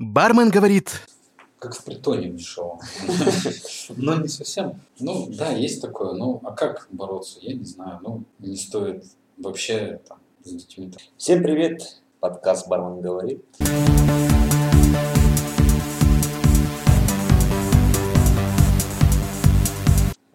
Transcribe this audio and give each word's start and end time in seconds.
Бармен 0.00 0.50
говорит, 0.50 1.02
как 1.58 1.74
в 1.74 1.82
притоне 1.82 2.28
дешевом. 2.28 2.78
Но 3.96 4.14
не 4.14 4.28
совсем. 4.28 4.80
Ну, 5.00 5.28
да, 5.36 5.50
есть 5.50 5.82
такое. 5.82 6.12
Ну, 6.12 6.40
а 6.44 6.52
как 6.52 6.86
бороться? 6.92 7.40
Я 7.42 7.54
не 7.54 7.64
знаю. 7.64 7.98
Ну, 8.02 8.22
не 8.38 8.54
стоит 8.54 9.04
вообще 9.36 10.00
там 10.06 10.18
с 10.44 10.52
детьми. 10.52 10.92
Всем 11.16 11.42
привет! 11.42 12.00
Подкаст 12.20 12.68
«Бармен 12.68 13.00
говорит». 13.00 13.44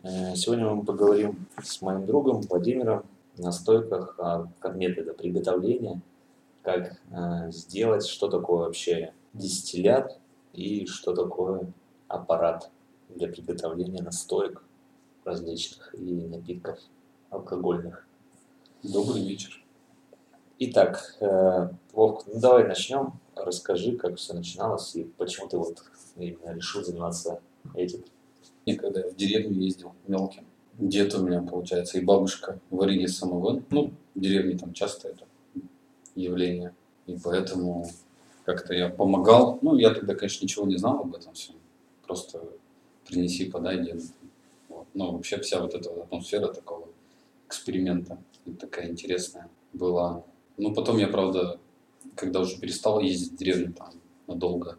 Э, 0.04 0.36
сегодня 0.36 0.68
мы 0.68 0.84
поговорим 0.84 1.48
с 1.64 1.82
моим 1.82 2.05
другом 2.05 2.41
Владимиром 2.41 3.05
на 3.38 3.54
стойках 3.54 4.20
о 4.20 4.48
как 4.59 4.75
метода 4.75 5.14
приготовления, 5.14 6.02
как 6.64 6.98
э, 7.11 7.50
сделать, 7.52 8.05
что 8.05 8.27
такое 8.27 8.57
вообще 8.57 9.14
дистиллят, 9.34 10.20
и 10.54 10.86
что 10.86 11.13
такое 11.13 11.71
аппарат 12.08 12.70
для 13.09 13.27
приготовления 13.27 14.02
настоек 14.02 14.63
различных 15.25 15.94
и 15.95 16.27
напитков 16.27 16.80
алкогольных. 17.30 18.08
Добрый 18.84 19.25
вечер. 19.25 19.63
Итак, 20.59 21.16
э, 21.20 21.70
Вовк, 21.94 22.25
ну 22.27 22.39
давай 22.39 22.67
начнем. 22.67 23.13
Расскажи, 23.35 23.98
как 23.98 24.17
все 24.17 24.34
начиналось 24.34 24.95
и 24.95 25.03
почему 25.03 25.47
ты 25.47 25.58
вот 25.58 25.84
именно 26.16 26.53
решил 26.53 26.84
заниматься 26.84 27.41
этим. 27.73 28.03
Я 28.66 28.77
когда 28.77 29.09
в 29.09 29.16
деревню 29.16 29.59
ездил 29.59 29.94
мелким, 30.08 30.45
дед 30.77 31.13
у 31.16 31.23
меня, 31.25 31.41
получается, 31.41 31.97
и 31.97 32.05
бабушка 32.05 32.59
варили 32.70 33.08
самогон. 33.08 33.66
Ну, 33.72 33.94
в 34.13 34.20
деревне 34.20 34.58
там 34.58 34.73
часто 34.73 35.09
это 35.09 35.25
явление. 36.16 36.75
И 37.08 37.17
поэтому 37.22 37.88
как-то 38.45 38.73
я 38.73 38.89
помогал. 38.89 39.59
Ну, 39.61 39.77
я 39.77 39.93
тогда, 39.93 40.15
конечно, 40.15 40.43
ничего 40.43 40.65
не 40.65 40.77
знал 40.77 40.99
об 40.99 41.15
этом 41.15 41.33
всем. 41.33 41.55
Просто 42.05 42.41
принеси, 43.07 43.49
подай, 43.49 43.83
деду. 43.83 44.03
Вот. 44.69 44.88
Но 44.94 45.11
вообще 45.11 45.39
вся 45.39 45.61
вот 45.61 45.73
эта 45.73 45.89
атмосфера 45.89 46.47
такого 46.47 46.88
эксперимента 47.47 48.17
такая 48.59 48.89
интересная 48.89 49.50
была. 49.73 50.23
Ну, 50.58 50.73
потом 50.73 50.97
я, 50.97 51.08
правда, 51.08 51.59
когда 52.16 52.41
уже 52.41 52.59
перестал 52.59 53.00
ездить 53.00 53.33
в 53.33 53.38
деревню 53.38 53.73
там 53.73 53.91
надолго, 54.27 54.78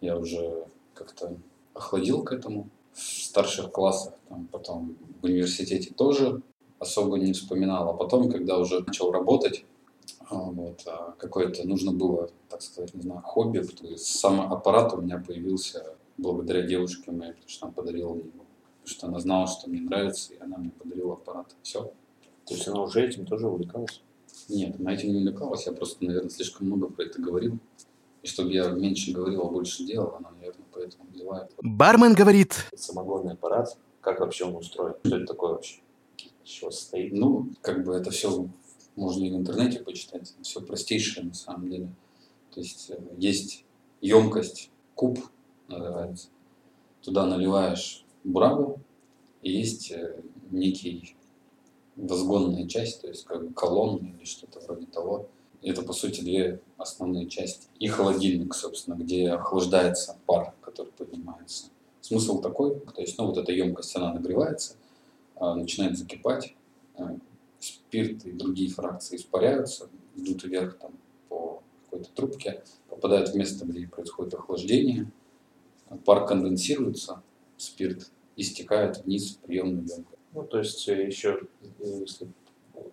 я 0.00 0.16
уже 0.16 0.66
как-то 0.94 1.36
охладил 1.74 2.22
к 2.22 2.32
этому. 2.32 2.68
В 2.92 3.00
старших 3.00 3.70
классах, 3.70 4.14
там, 4.28 4.48
потом 4.50 4.96
в 5.22 5.24
университете 5.24 5.94
тоже 5.94 6.42
особо 6.80 7.16
не 7.16 7.32
вспоминал. 7.32 7.90
А 7.90 7.92
потом, 7.92 8.28
когда 8.28 8.58
уже 8.58 8.80
начал 8.84 9.12
работать, 9.12 9.64
вот, 10.30 10.82
а 10.86 11.14
какое-то 11.18 11.66
нужно 11.66 11.92
было, 11.92 12.30
так 12.48 12.62
сказать, 12.62 12.94
не 12.94 13.02
знаю, 13.02 13.22
хобби. 13.22 13.60
То 13.60 13.86
есть 13.86 14.06
сам 14.18 14.52
аппарат 14.52 14.92
у 14.92 15.00
меня 15.00 15.18
появился 15.18 15.96
благодаря 16.16 16.62
девушке 16.62 17.10
моей, 17.10 17.32
потому 17.32 17.48
что 17.48 17.66
она 17.66 17.72
подарила 17.74 18.12
мне 18.12 18.24
его. 18.24 18.44
Потому 18.82 18.86
что 18.86 19.06
она 19.06 19.18
знала, 19.20 19.46
что 19.46 19.70
мне 19.70 19.80
нравится, 19.80 20.34
и 20.34 20.38
она 20.38 20.58
мне 20.58 20.70
подарила 20.70 21.14
аппарат. 21.14 21.54
Все. 21.62 21.92
То 22.46 22.54
есть 22.54 22.66
она 22.68 22.82
уже 22.82 23.06
этим 23.06 23.26
тоже 23.26 23.48
увлекалась? 23.48 24.02
Нет, 24.48 24.76
она 24.78 24.94
этим 24.94 25.12
не 25.12 25.18
увлекалась. 25.18 25.66
Я 25.66 25.72
просто, 25.72 26.04
наверное, 26.04 26.30
слишком 26.30 26.66
много 26.66 26.88
про 26.88 27.04
это 27.04 27.20
говорил. 27.20 27.58
И 28.22 28.26
чтобы 28.26 28.52
я 28.52 28.68
меньше 28.70 29.12
говорил, 29.12 29.42
а 29.42 29.50
больше 29.50 29.84
делал, 29.84 30.14
она, 30.16 30.30
наверное, 30.30 30.64
поэтому 30.72 31.04
называет. 31.10 31.52
Бармен 31.62 32.14
говорит. 32.14 32.54
Самогонный 32.74 33.34
аппарат, 33.34 33.76
как 34.00 34.20
вообще 34.20 34.44
он 34.44 34.56
устроен? 34.56 34.94
Что 35.04 35.16
это 35.16 35.26
такое 35.26 35.52
вообще? 35.52 35.80
Из 36.44 36.50
чего 36.50 36.70
состоит? 36.70 37.12
Ну, 37.12 37.50
как 37.60 37.84
бы 37.84 37.94
это 37.94 38.10
все 38.10 38.48
можно 38.98 39.24
и 39.24 39.30
в 39.30 39.36
интернете 39.36 39.80
почитать. 39.80 40.34
Все 40.42 40.60
простейшее 40.60 41.26
на 41.26 41.34
самом 41.34 41.70
деле. 41.70 41.88
То 42.52 42.60
есть 42.60 42.90
э, 42.90 42.98
есть 43.16 43.64
емкость, 44.00 44.70
куб 44.94 45.18
называется. 45.68 46.28
Туда 47.02 47.26
наливаешь 47.26 48.04
брагу, 48.24 48.80
и 49.42 49.52
есть 49.52 49.90
э, 49.92 50.20
некий 50.50 51.16
возгонная 51.96 52.66
часть, 52.66 53.00
то 53.00 53.08
есть 53.08 53.24
как 53.24 53.46
бы 53.46 53.52
колонна 53.54 54.06
или 54.06 54.24
что-то 54.24 54.60
вроде 54.60 54.86
того. 54.86 55.28
Это, 55.62 55.82
по 55.82 55.92
сути, 55.92 56.20
две 56.20 56.60
основные 56.76 57.28
части. 57.28 57.66
И 57.80 57.88
холодильник, 57.88 58.54
собственно, 58.54 58.94
где 58.94 59.30
охлаждается 59.30 60.16
пар, 60.26 60.54
который 60.60 60.92
поднимается. 60.92 61.66
Смысл 62.00 62.40
такой, 62.40 62.78
то 62.78 63.00
есть, 63.00 63.18
ну, 63.18 63.26
вот 63.26 63.36
эта 63.38 63.52
емкость, 63.52 63.94
она 63.96 64.14
нагревается, 64.14 64.76
а, 65.34 65.54
начинает 65.56 65.98
закипать, 65.98 66.54
э, 66.96 67.18
спирт 67.60 68.24
и 68.24 68.32
другие 68.32 68.70
фракции 68.70 69.16
испаряются, 69.16 69.88
идут 70.16 70.44
вверх 70.44 70.78
там, 70.78 70.92
по 71.28 71.62
какой-то 71.84 72.10
трубке, 72.12 72.62
попадают 72.88 73.30
в 73.30 73.34
место, 73.34 73.64
где 73.64 73.86
происходит 73.86 74.34
охлаждение, 74.34 75.10
пар 76.04 76.26
конденсируется, 76.26 77.22
спирт, 77.56 78.10
и 78.36 78.42
стекает 78.42 79.04
вниз 79.04 79.36
в 79.36 79.38
приемную 79.46 79.86
емкость. 79.86 80.18
Ну, 80.32 80.44
то 80.44 80.58
есть 80.58 80.88
э, 80.88 81.06
еще, 81.06 81.40
э, 81.80 82.00
если 82.00 82.28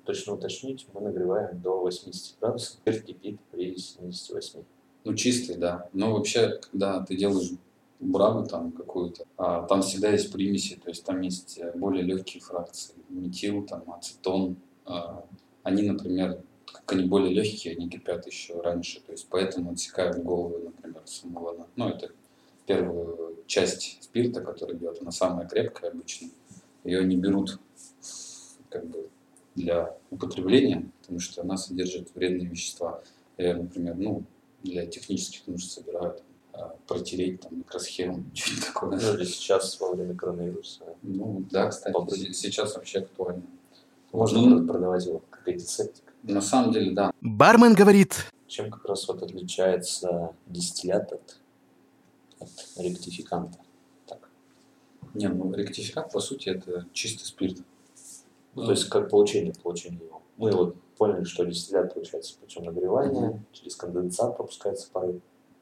точно 0.05 0.33
уточнить, 0.33 0.87
мы 0.93 1.01
нагреваем 1.01 1.61
до 1.61 1.79
80 1.81 2.39
градусов, 2.39 2.77
спирт 2.77 3.03
кипит 3.03 3.39
при 3.51 3.77
78. 3.77 4.63
Ну, 5.03 5.13
чистый, 5.13 5.57
да. 5.57 5.87
Но 5.93 6.13
вообще, 6.13 6.59
когда 6.71 7.03
ты 7.03 7.15
делаешь 7.15 7.51
брагу 7.99 8.45
там 8.47 8.71
какую-то, 8.71 9.25
а, 9.37 9.63
там 9.67 9.81
всегда 9.81 10.09
есть 10.09 10.31
примеси, 10.31 10.79
то 10.83 10.89
есть 10.89 11.03
там 11.05 11.21
есть 11.21 11.59
э, 11.59 11.71
более 11.75 12.03
легкие 12.03 12.41
фракции, 12.41 12.95
метил, 13.21 13.65
там, 13.65 13.91
ацетон. 13.91 14.57
А, 14.85 15.25
они, 15.63 15.83
например, 15.83 16.41
как 16.65 16.91
они 16.93 17.05
более 17.05 17.33
легкие, 17.33 17.75
они 17.75 17.89
кипят 17.89 18.27
еще 18.27 18.61
раньше, 18.61 19.01
то 19.01 19.11
есть 19.11 19.27
поэтому 19.29 19.71
отсекают 19.71 20.17
голову, 20.23 20.59
например, 20.59 21.01
самогона. 21.05 21.67
Ну, 21.75 21.89
это 21.89 22.11
первую 22.65 23.43
часть 23.47 24.03
спирта, 24.03 24.41
которая 24.41 24.77
идет, 24.77 25.01
она 25.01 25.11
самая 25.11 25.47
крепкая 25.47 25.91
обычно. 25.91 26.29
Ее 26.83 27.03
не 27.05 27.15
берут 27.15 27.59
как 28.69 28.85
бы 28.87 29.09
для 29.55 29.97
употребления, 30.11 30.89
потому 31.01 31.19
что 31.19 31.41
она 31.41 31.57
содержит 31.57 32.13
вредные 32.13 32.47
вещества. 32.47 33.01
Я, 33.37 33.55
например, 33.55 33.95
ну, 33.95 34.23
для 34.63 34.85
технических 34.85 35.47
нужд 35.47 35.71
собирают 35.71 36.23
протереть 36.87 37.41
там 37.41 37.57
микросхему, 37.57 38.23
что-нибудь 38.33 38.65
такое. 38.65 38.99
Ну, 38.99 39.13
или 39.15 39.23
сейчас 39.25 39.79
во 39.79 39.91
время 39.91 40.15
коронавируса. 40.15 40.83
Ну, 41.01 41.45
да, 41.49 41.69
кстати, 41.69 41.93
Попробуй. 41.93 42.33
сейчас 42.33 42.75
вообще 42.75 42.99
актуально. 42.99 43.43
Можно 44.11 44.41
ну, 44.41 44.67
продавать 44.67 45.05
его 45.05 45.21
как 45.29 45.47
антисептик. 45.47 46.13
На 46.23 46.41
самом 46.41 46.71
деле, 46.71 46.91
да. 46.91 47.11
Бармен 47.21 47.73
говорит. 47.73 48.31
Чем 48.47 48.71
как 48.71 48.85
раз 48.85 49.07
вот 49.07 49.21
отличается 49.21 50.33
дистиллят 50.47 51.11
от, 51.11 51.37
от 52.39 52.49
ректификанта? 52.77 53.59
Так. 54.07 54.29
Не, 55.13 55.27
ну 55.27 55.53
ректификат, 55.53 56.11
по 56.11 56.19
сути, 56.19 56.49
это 56.49 56.87
чистый 56.93 57.25
спирт. 57.25 57.57
Ну, 58.53 58.65
то 58.65 58.71
есть 58.71 58.85
как 58.85 59.09
получение, 59.09 59.53
получение 59.61 60.05
его. 60.05 60.21
Мы 60.37 60.51
вот 60.51 60.75
поняли, 60.97 61.25
что 61.25 61.43
дистиллят 61.43 61.93
получается 61.93 62.37
путем 62.39 62.63
нагревания, 62.63 63.31
mm-hmm. 63.31 63.39
через 63.51 63.75
конденсат 63.75 64.37
пропускается 64.37 64.89
пары 64.91 65.19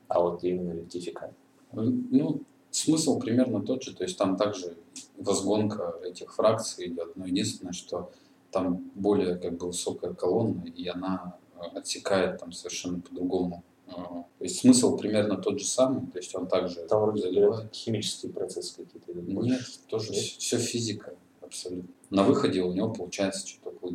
а 0.08 0.20
вот 0.22 0.44
именно 0.44 0.74
ректификат. 0.74 1.32
Ну, 1.72 2.42
смысл 2.72 3.20
примерно 3.20 3.62
тот 3.62 3.84
же, 3.84 3.96
то 3.96 4.04
есть 4.04 4.18
там 4.18 4.38
также 4.38 4.78
возгонка 5.18 5.96
этих 6.04 6.34
фракций 6.34 6.88
идет, 6.88 7.16
но 7.16 7.26
единственное, 7.26 7.74
что 7.74 8.12
там 8.52 8.92
более 8.96 9.36
как 9.38 9.58
бы 9.58 9.68
высокая 9.68 10.14
колонна, 10.14 10.64
и 10.66 10.88
она 10.88 11.38
э, 11.56 11.78
отсекает 11.78 12.40
там 12.40 12.52
совершенно 12.52 13.00
по-другому. 13.00 13.64
Э, 13.88 13.92
то 13.92 14.26
есть 14.40 14.60
смысл 14.60 14.96
примерно 14.98 15.38
тот 15.38 15.60
же 15.60 15.66
самый, 15.66 16.06
то 16.12 16.20
есть 16.20 16.36
он 16.36 16.48
также 16.48 16.86
Там 16.88 17.02
вроде 17.02 17.22
заливает. 17.24 17.74
химические 17.74 18.32
процессы 18.32 18.84
какие-то 18.84 19.12
идут. 19.14 19.44
Нет, 19.46 19.62
тоже 19.88 20.12
Нет? 20.12 20.22
все 20.22 20.58
физика 20.60 21.16
абсолютно. 21.42 21.90
На 22.12 22.24
выходе 22.24 22.62
у 22.62 22.72
него 22.74 22.94
получается 22.94 23.48
что-то 23.48 23.70
около 23.76 23.90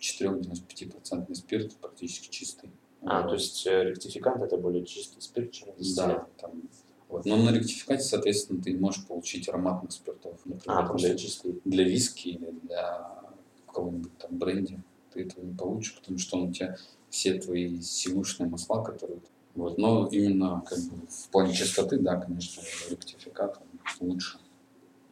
94-95% 0.00 1.34
спирт 1.34 1.76
практически 1.76 2.28
чистый. 2.28 2.70
А, 3.04 3.22
то 3.24 3.34
есть 3.34 3.66
э, 3.66 3.84
ректификант 3.84 4.42
это 4.42 4.56
более 4.56 4.84
чистый 4.84 5.20
спирт, 5.20 5.50
чем 5.50 5.68
дистиллят. 5.76 6.08
Да, 6.08 6.26
там, 6.38 6.62
вот. 7.08 7.26
Но 7.26 7.36
на 7.36 7.50
ректификате, 7.50 8.02
соответственно, 8.02 8.62
ты 8.62 8.76
можешь 8.76 9.06
получить 9.06 9.48
ароматных 9.48 9.92
спиртов. 9.92 10.40
Например, 10.44 10.78
а, 10.78 10.94
для, 10.94 11.14
чистый. 11.14 11.60
для 11.64 11.84
виски 11.84 12.28
или 12.28 12.50
для 12.62 13.22
какого-нибудь 13.66 14.16
там 14.18 14.38
бренди. 14.38 14.80
Ты 15.12 15.24
этого 15.24 15.44
не 15.44 15.54
получишь, 15.54 15.96
потому 15.98 16.18
что 16.18 16.38
он 16.38 16.48
у 16.48 16.52
тебя 16.52 16.76
все 17.10 17.38
твои 17.38 17.80
сивушные 17.80 18.48
масла, 18.48 18.82
которые... 18.82 19.20
Вот. 19.54 19.76
Но 19.76 20.08
именно 20.10 20.64
как 20.66 20.78
бы, 20.78 21.06
в 21.06 21.28
плане 21.28 21.52
чистоты, 21.52 21.98
да, 21.98 22.16
конечно, 22.16 22.62
ректификат 22.88 23.60
лучше 24.00 24.38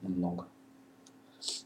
намного. 0.01 0.47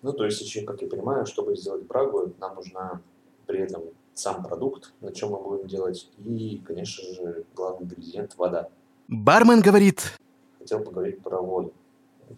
Ну, 0.03 0.13
то 0.13 0.25
есть, 0.25 0.41
еще, 0.41 0.63
как 0.63 0.83
я 0.83 0.89
понимаю, 0.89 1.27
чтобы 1.27 1.57
сделать 1.57 1.85
брагу, 1.87 2.33
нам 2.41 2.57
нужна 2.57 3.01
при 3.47 3.61
этом 3.61 3.85
сам 4.15 4.43
продукт, 4.43 4.93
на 5.01 5.13
чем 5.13 5.31
мы 5.31 5.43
будем 5.43 5.67
делать, 5.67 6.11
и, 6.25 6.63
конечно 6.65 7.05
же, 7.15 7.45
главный 7.55 7.85
ингредиент– 7.85 8.37
вода. 8.37 8.69
Бармен 9.09 9.61
говорит. 9.61 10.19
Хотел 10.59 10.83
поговорить 10.83 11.21
про 11.21 11.41
воду. 11.41 11.75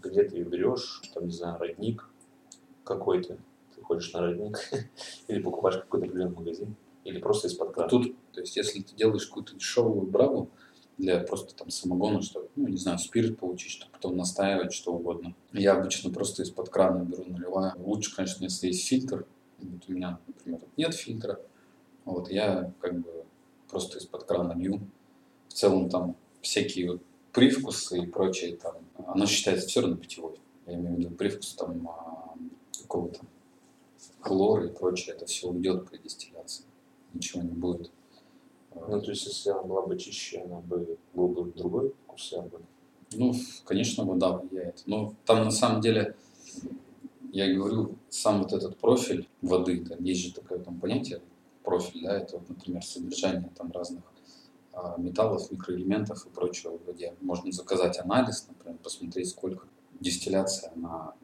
Где 0.03 0.25
ты 0.25 0.37
ее 0.37 0.45
берешь, 0.45 1.03
там, 1.15 1.27
не 1.27 1.33
знаю, 1.33 1.59
родник 1.61 2.09
какой-то, 2.85 3.39
ты 3.75 3.83
ходишь 3.83 4.13
на 4.13 4.21
родник, 4.21 4.59
или 5.29 5.41
покупаешь 5.41 5.77
какой-то 5.77 6.07
определенный 6.07 6.35
магазин, 6.35 6.77
или 7.05 7.21
просто 7.21 7.49
из-под 7.49 7.73
крана. 7.73 7.89
Тут, 7.89 8.17
то 8.33 8.41
есть, 8.41 8.57
если 8.57 8.83
ты 8.83 8.97
делаешь 8.97 9.27
какую-то 9.27 9.55
дешевую 9.55 10.07
брагу, 10.07 10.51
для 10.99 11.21
просто 11.21 11.55
там 11.55 11.71
самогона, 11.71 12.23
чтобы, 12.23 12.49
ну, 12.57 12.69
не 12.69 12.79
знаю, 12.79 12.99
спирт 12.99 13.39
получить, 13.39 13.71
чтобы 13.71 13.93
потом 13.93 14.17
настаивать, 14.17 14.73
что 14.73 14.95
угодно. 14.95 15.35
Я 15.53 15.75
обычно 15.75 16.11
просто 16.11 16.43
из-под 16.43 16.71
крана 16.71 17.05
беру, 17.05 17.25
наливаю. 17.27 17.75
Лучше, 17.77 18.17
конечно, 18.17 18.45
если 18.45 18.69
есть 18.69 18.89
фильтр. 18.89 19.27
Вот 19.59 19.83
у 19.89 19.93
меня, 19.93 20.19
например, 20.27 20.61
нет 20.77 20.95
фильтра. 20.95 21.39
Вот 22.07 22.31
я 22.31 22.73
как 22.81 22.99
бы 23.01 23.25
просто 23.69 23.99
из-под 23.99 24.25
крана 24.25 24.55
лью. 24.55 24.81
В 25.49 25.53
целом 25.53 25.91
там 25.91 26.17
всякие 26.41 26.93
вот 26.93 27.03
привкусы 27.33 27.99
и 27.99 28.07
прочее 28.07 28.57
там, 28.57 28.77
оно 29.07 29.27
считается 29.27 29.69
все 29.69 29.83
равно 29.83 29.97
питьевой. 29.97 30.41
Я 30.67 30.75
имею 30.75 30.97
в 30.97 30.99
виду 30.99 31.11
привкус 31.11 31.53
там 31.55 31.89
а, 31.89 32.35
какого-то 32.83 33.21
хлора 34.21 34.67
и 34.67 34.73
прочее, 34.73 35.15
это 35.15 35.27
все 35.27 35.49
уйдет 35.49 35.89
при 35.89 35.99
дистилляции. 35.99 36.65
Ничего 37.13 37.43
не 37.43 37.53
будет. 37.53 37.91
Ну, 38.75 39.01
то 39.01 39.11
есть, 39.11 39.27
если 39.27 39.51
она 39.51 39.63
была 39.63 39.87
бы 39.87 39.99
чище, 39.99 40.43
она 40.43 40.61
бы 40.61 40.99
был 41.15 41.29
бы 41.29 41.53
другой 41.53 41.95
вкус 42.05 42.33
бы. 42.33 42.61
Ну, 43.13 43.35
конечно, 43.65 44.05
вода 44.05 44.37
влияет. 44.37 44.83
Но 44.87 45.15
там 45.25 45.45
на 45.45 45.51
самом 45.51 45.81
деле, 45.81 46.15
я 47.33 47.53
говорю, 47.53 47.97
сам 48.11 48.43
вот 48.43 48.53
этот 48.53 48.77
профиль 48.77 49.29
воды, 49.41 49.85
там 49.85 50.03
есть 50.05 50.23
же 50.23 50.35
такое 50.35 50.59
там 50.59 50.79
понятие, 50.79 51.21
профиль, 51.67 52.05
да, 52.05 52.17
это, 52.17 52.39
вот, 52.39 52.49
например, 52.49 52.83
содержание 52.85 53.51
там 53.57 53.73
разных 53.73 54.05
а, 54.73 54.95
металлов, 54.99 55.51
микроэлементов 55.51 56.25
и 56.25 56.31
прочего 56.31 56.79
в 56.79 56.87
воде. 56.87 57.15
Можно 57.21 57.51
заказать 57.51 57.99
анализ, 57.99 58.47
например, 58.49 58.79
посмотреть, 58.79 59.31
сколько 59.31 59.67
дистилляция, 60.01 60.73
она 60.77 61.15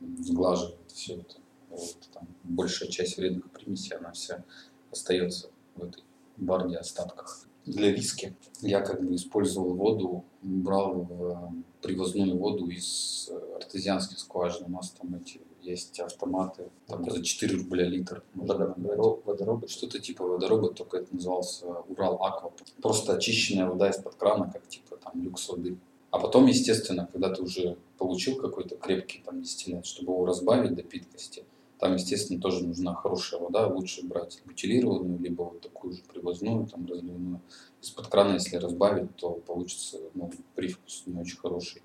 сглаживает 0.00 0.90
все 0.92 1.16
это. 1.16 1.34
Вот, 1.68 1.96
там, 2.12 2.28
большая 2.44 2.88
часть 2.90 3.16
вредных 3.16 3.50
примесей, 3.50 3.96
она 3.96 4.12
вся 4.12 4.44
остается 4.92 5.50
в 5.74 5.82
этой 5.82 6.04
барде 6.36 6.76
остатках. 6.76 7.46
Для 7.66 7.90
виски 7.90 8.36
я 8.60 8.80
как 8.80 9.02
бы 9.02 9.14
использовал 9.16 9.74
воду, 9.74 10.24
брал 10.42 10.94
в 10.94 11.54
привозную 11.80 12.36
воду 12.36 12.68
из 12.68 13.30
артезианских 13.56 14.18
скважин. 14.18 14.66
У 14.66 14.70
нас 14.70 14.90
там 14.90 15.14
эти 15.14 15.40
есть 15.62 16.00
автоматы, 16.00 16.70
там 16.86 17.08
за 17.10 17.22
4 17.22 17.56
рубля 17.56 17.86
литр. 17.86 18.22
Водород, 18.34 19.22
водоробот? 19.24 19.70
Что-то 19.70 19.98
типа 19.98 20.24
водоробот, 20.24 20.74
только 20.76 20.98
это 20.98 21.14
назывался 21.14 21.66
Урал 21.88 22.22
Аква. 22.22 22.52
Просто 22.80 23.14
очищенная 23.14 23.68
вода 23.68 23.88
из-под 23.90 24.14
крана, 24.16 24.50
как 24.52 24.66
типа 24.68 24.96
там 24.96 25.22
люкс 25.22 25.48
воды. 25.48 25.78
А 26.10 26.18
потом, 26.18 26.46
естественно, 26.46 27.08
когда 27.10 27.30
ты 27.30 27.42
уже 27.42 27.78
получил 27.96 28.36
какой-то 28.36 28.76
крепкий 28.76 29.22
там 29.24 29.40
дистиллят, 29.40 29.86
чтобы 29.86 30.12
его 30.12 30.26
разбавить 30.26 30.74
до 30.74 30.82
питкости, 30.82 31.44
там, 31.78 31.94
естественно, 31.94 32.40
тоже 32.40 32.64
нужна 32.64 32.94
хорошая 32.94 33.40
вода. 33.40 33.66
Лучше 33.66 34.06
брать 34.06 34.40
бутилированную, 34.44 35.18
либо 35.18 35.42
вот 35.42 35.62
такую 35.62 35.94
же 35.94 36.02
привозную, 36.02 36.66
там, 36.66 36.86
разливную. 36.86 37.40
Из-под 37.80 38.06
крана, 38.06 38.34
если 38.34 38.56
разбавить, 38.56 39.16
то 39.16 39.30
получится 39.30 39.98
ну, 40.14 40.30
привкус 40.54 41.02
не 41.06 41.20
очень 41.20 41.38
хороший. 41.38 41.82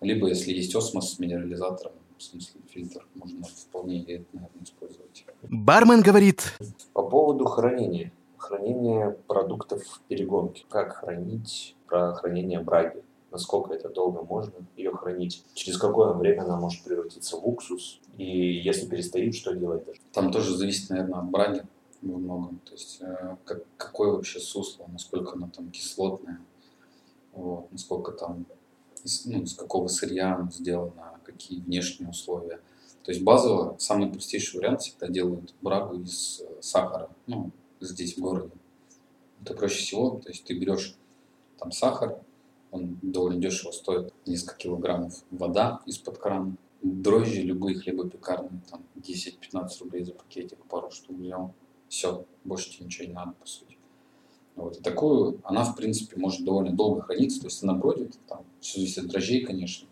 Либо, 0.00 0.28
если 0.28 0.52
есть 0.52 0.74
осмос 0.76 1.14
с 1.14 1.18
минерализатором, 1.18 1.94
в 2.20 2.22
смысле 2.22 2.60
фильтр, 2.68 3.06
можно 3.14 3.42
вполне 3.44 4.02
это, 4.04 4.26
наверное, 4.32 4.62
использовать. 4.62 5.24
Бармен 5.42 6.02
говорит. 6.02 6.52
По 6.92 7.02
поводу 7.02 7.46
хранения. 7.46 8.12
Хранение 8.36 9.16
продуктов 9.26 9.82
перегонки. 10.08 10.64
Как 10.68 10.96
хранить 10.96 11.76
про 11.86 12.12
хранение 12.14 12.60
браги? 12.60 13.02
насколько 13.32 13.72
это 13.72 13.88
долго 13.88 14.22
можно 14.22 14.54
ее 14.76 14.90
хранить, 14.90 15.44
через 15.54 15.78
какое 15.78 16.12
время 16.14 16.42
она 16.42 16.58
может 16.58 16.82
превратиться 16.82 17.36
в 17.36 17.46
уксус, 17.46 18.00
и 18.18 18.58
если 18.58 18.88
перестают, 18.88 19.36
что 19.36 19.54
делать 19.54 19.86
даже. 19.86 20.00
Там 20.12 20.32
тоже 20.32 20.56
зависит, 20.56 20.90
наверное, 20.90 21.20
от 21.20 21.30
браги 21.30 21.62
во 22.02 22.18
многом, 22.18 22.60
то 22.64 22.72
есть 22.72 22.98
э, 23.00 23.36
как, 23.44 23.62
какое 23.76 24.10
вообще 24.10 24.40
сусло, 24.40 24.86
насколько 24.92 25.34
оно 25.34 25.48
там 25.48 25.70
кислотное, 25.70 26.40
вот, 27.32 27.70
насколько 27.70 28.10
там, 28.10 28.46
из, 29.04 29.26
ну, 29.26 29.42
из 29.42 29.54
какого 29.54 29.88
сырья 29.88 30.48
сделано, 30.52 31.18
какие 31.24 31.60
внешние 31.60 32.10
условия. 32.10 32.60
То 33.02 33.12
есть 33.12 33.22
базово, 33.22 33.76
самый 33.78 34.10
простейший 34.10 34.60
вариант 34.60 34.82
всегда 34.82 35.08
делают 35.08 35.54
брагу 35.62 36.00
из 36.00 36.40
э, 36.40 36.60
сахара, 36.60 37.08
ну, 37.26 37.50
здесь 37.80 38.16
в 38.16 38.20
городе. 38.20 38.52
Это 39.42 39.54
проще 39.54 39.82
всего, 39.82 40.20
то 40.22 40.28
есть 40.28 40.44
ты 40.44 40.58
берешь 40.58 40.96
там 41.58 41.72
сахар, 41.72 42.20
он 42.70 42.98
довольно 43.02 43.40
дешево 43.40 43.72
стоит, 43.72 44.12
несколько 44.26 44.56
килограммов. 44.56 45.24
Вода 45.30 45.80
из-под 45.86 46.18
крана, 46.18 46.56
дрожжи 46.82 47.42
любые 47.42 47.78
хлебопекарные, 47.78 48.60
там 48.70 48.84
10-15 48.96 49.68
рублей 49.80 50.04
за 50.04 50.12
пакетик, 50.12 50.58
пару 50.66 50.90
штук 50.90 51.16
взял. 51.16 51.54
Все, 51.88 52.24
больше 52.44 52.70
тебе 52.70 52.86
ничего 52.86 53.08
не 53.08 53.14
надо, 53.14 53.32
по 53.32 53.46
сути. 53.46 53.76
Вот. 54.60 54.76
И 54.76 54.82
такую, 54.82 55.40
она, 55.44 55.64
в 55.64 55.74
принципе, 55.74 56.20
может 56.20 56.44
довольно 56.44 56.72
долго 56.72 57.00
храниться, 57.00 57.40
то 57.40 57.46
есть 57.46 57.62
она 57.62 57.74
бродит, 57.74 58.18
там, 58.28 58.44
все 58.60 58.80
зависит 58.80 58.98
от 58.98 59.06
дрожжей, 59.06 59.40
конечно. 59.40 59.88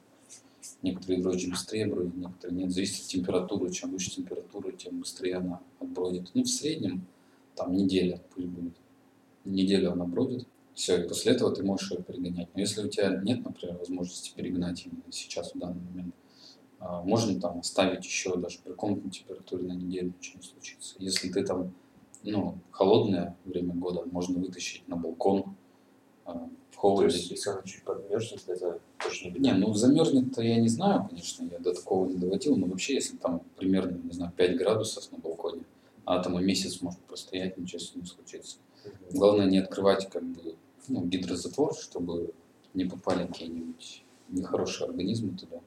Некоторые 0.83 1.23
дрожжи 1.23 1.49
быстрее 1.49 1.87
бродят, 1.87 2.15
некоторые 2.15 2.59
нет. 2.59 2.71
Зависит 2.71 3.03
от 3.03 3.09
температуры. 3.09 3.71
Чем 3.73 3.93
выше 3.93 4.11
температура, 4.11 4.71
тем 4.73 5.01
быстрее 5.01 5.37
она 5.37 5.61
отбродит. 5.81 6.31
Ну, 6.35 6.45
в 6.45 6.49
среднем, 6.49 7.07
там, 7.57 7.73
неделя 7.73 8.21
пусть 8.35 8.47
будет. 8.47 8.75
Неделю 9.45 9.93
она 9.93 10.05
бродит. 10.05 10.47
Все, 10.75 11.03
и 11.03 11.09
после 11.09 11.33
этого 11.33 11.53
ты 11.53 11.65
можешь 11.65 11.91
ее 11.91 12.03
перегонять. 12.03 12.49
Но 12.55 12.61
если 12.61 12.85
у 12.85 12.89
тебя 12.89 13.21
нет, 13.25 13.45
например, 13.45 13.79
возможности 13.79 14.33
перегнать 14.37 14.85
именно 14.87 15.03
сейчас, 15.11 15.55
в 15.55 15.59
данный 15.59 15.81
момент, 15.81 16.15
а, 16.79 17.03
можно 17.03 17.41
там 17.41 17.61
оставить 17.61 18.05
еще 18.05 18.37
даже 18.37 18.59
при 18.63 18.73
комнатной 18.75 19.11
температуре 19.11 19.67
на 19.67 19.73
неделю, 19.73 20.13
ничего 20.17 20.39
не 20.39 20.47
случится. 20.47 20.95
Если 20.99 21.31
ты 21.31 21.43
там, 21.43 21.73
ну, 22.23 22.59
холодное 22.71 23.37
время 23.45 23.75
года, 23.75 24.05
можно 24.11 24.39
вытащить 24.39 24.87
на 24.89 24.97
балкон, 24.97 25.55
а, 26.25 26.49
в 26.71 26.77
холоде. 26.77 27.09
То 27.09 27.17
есть, 27.17 27.31
если 27.31 27.51
она 27.51 27.63
чуть 27.63 27.83
подмерзнет, 27.85 28.43
это 28.47 28.81
тоже 28.99 29.31
не? 29.31 29.39
Не, 29.39 29.55
ну 29.55 29.73
замерзнет-то 29.73 30.43
я 30.43 30.61
не 30.61 30.69
знаю, 30.69 31.07
конечно, 31.09 31.49
я 31.51 31.59
до 31.59 31.75
такого 31.75 32.07
не 32.07 32.17
доводил, 32.17 32.57
но 32.57 32.67
вообще, 32.67 32.95
если 32.95 33.17
там 33.17 33.43
примерно, 33.57 33.97
не 33.97 34.13
знаю, 34.13 34.33
5 34.37 34.57
градусов 34.57 35.11
на 35.11 35.19
балконе, 35.19 35.63
а 36.05 36.23
там 36.23 36.39
и 36.39 36.45
месяц 36.45 36.81
может 36.81 37.01
простоять, 37.01 37.59
ничего 37.59 37.79
с 37.79 37.95
ним 37.95 38.05
не 38.05 38.09
случится. 38.09 38.59
Главное 39.13 39.47
не 39.47 39.59
открывать 39.59 40.09
как 40.09 40.23
бы 40.23 40.57
ну, 40.89 41.05
гидрозатвор, 41.05 41.75
чтобы 41.75 42.33
не 42.75 42.85
попали 42.85 43.27
какие-нибудь 43.27 44.05
нехорошие 44.29 44.89
организмы 44.89 45.37
туда. 45.37 45.61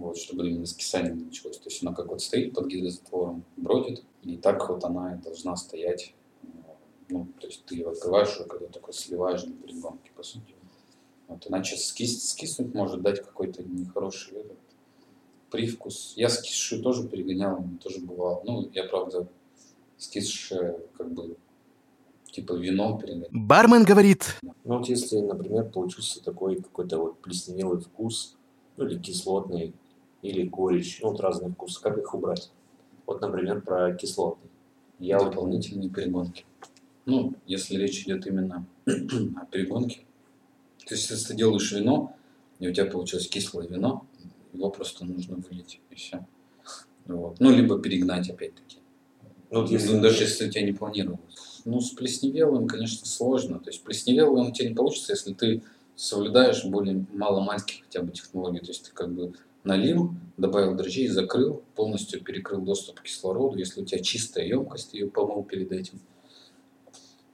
Вот, 0.00 0.16
чтобы 0.16 0.48
именно 0.48 0.66
скисание 0.66 1.12
не 1.12 1.24
началось. 1.24 1.58
То 1.58 1.68
есть 1.68 1.82
она 1.82 1.94
как 1.94 2.08
вот 2.08 2.22
стоит 2.22 2.54
под 2.54 2.68
гидрозатвором, 2.68 3.44
бродит, 3.56 4.02
и 4.22 4.36
так 4.36 4.68
вот 4.68 4.82
она 4.84 5.14
и 5.14 5.22
должна 5.22 5.56
стоять. 5.56 6.14
Ну, 7.10 7.26
то 7.38 7.46
есть 7.46 7.64
ты 7.66 7.76
ее 7.76 7.90
открываешь, 7.90 8.34
уже 8.38 8.44
когда 8.44 8.66
такой 8.68 8.94
сливаешь 8.94 9.44
на 9.44 9.52
перегонке, 9.52 10.10
по 10.16 10.22
сути. 10.22 10.54
Вот, 11.28 11.46
иначе 11.46 11.76
скис, 11.76 12.30
скиснуть 12.30 12.74
может 12.74 13.02
дать 13.02 13.20
какой-то 13.20 13.62
нехороший 13.62 14.38
этот, 14.38 14.58
привкус. 15.50 16.14
Я 16.16 16.28
скисшую 16.28 16.82
тоже 16.82 17.08
перегонял, 17.08 17.62
тоже 17.82 18.00
бывало. 18.00 18.42
Ну, 18.44 18.70
я, 18.72 18.84
правда, 18.84 19.28
скисшее 19.98 20.80
как 20.96 21.12
бы 21.12 21.36
типа 22.30 22.54
вино 22.54 22.98
передать. 22.98 23.28
Бармен 23.32 23.84
говорит. 23.84 24.36
Ну 24.42 24.52
вот 24.78 24.88
если, 24.88 25.18
например, 25.18 25.68
получился 25.68 26.22
такой 26.22 26.56
какой-то 26.56 26.98
вот 26.98 27.20
плесневелый 27.20 27.80
вкус, 27.80 28.36
ну 28.76 28.86
или 28.86 28.98
кислотный, 28.98 29.74
или 30.22 30.42
горечь, 30.42 31.00
ну 31.02 31.10
вот 31.10 31.20
разные 31.20 31.50
вкусы, 31.52 31.80
как 31.80 31.98
их 31.98 32.14
убрать? 32.14 32.50
Вот, 33.06 33.20
например, 33.20 33.60
про 33.62 33.94
кислотный. 33.94 34.50
Я 34.98 35.18
Дополнительные 35.18 35.88
вот... 35.88 35.96
перегонки. 35.96 36.44
Ну, 37.06 37.34
если 37.46 37.76
речь 37.76 38.02
идет 38.02 38.26
именно 38.26 38.66
о 38.86 39.46
перегонке, 39.46 40.00
то 40.86 40.94
есть 40.94 41.10
если 41.10 41.28
ты 41.28 41.34
делаешь 41.34 41.72
вино, 41.72 42.14
и 42.58 42.68
у 42.68 42.72
тебя 42.72 42.86
получилось 42.86 43.28
кислое 43.28 43.66
вино, 43.66 44.06
его 44.52 44.70
просто 44.70 45.04
нужно 45.04 45.36
вылить, 45.36 45.80
и 45.90 45.94
все. 45.94 46.26
Вот. 47.06 47.40
Ну, 47.40 47.50
либо 47.50 47.80
перегнать 47.80 48.28
опять-таки. 48.30 48.78
Ну, 49.50 49.66
если... 49.66 49.98
даже 49.98 50.24
если 50.24 50.46
у 50.46 50.50
тебя 50.50 50.62
не 50.62 50.72
планировалось. 50.72 51.62
Ну, 51.64 51.80
с 51.80 51.90
плесневелым, 51.90 52.66
конечно, 52.66 53.06
сложно. 53.06 53.58
То 53.58 53.70
есть 53.70 53.82
плесневелый 53.82 54.42
он 54.42 54.48
у 54.48 54.52
тебя 54.52 54.68
не 54.68 54.74
получится, 54.74 55.12
если 55.12 55.32
ты 55.32 55.62
соблюдаешь 55.96 56.64
более 56.64 57.04
мало-мальских 57.12 57.84
хотя 57.84 58.02
бы 58.02 58.12
технологий. 58.12 58.60
То 58.60 58.68
есть 58.68 58.84
ты 58.84 58.92
как 58.92 59.12
бы 59.12 59.34
налил, 59.64 60.14
добавил 60.36 60.74
дрожжей, 60.74 61.08
закрыл, 61.08 61.62
полностью 61.74 62.22
перекрыл 62.22 62.62
доступ 62.62 63.00
к 63.00 63.02
кислороду. 63.04 63.58
Если 63.58 63.80
у 63.80 63.84
тебя 63.84 64.00
чистая 64.00 64.46
емкость, 64.46 64.94
ее 64.94 65.08
помыл 65.08 65.42
перед 65.44 65.72
этим. 65.72 66.00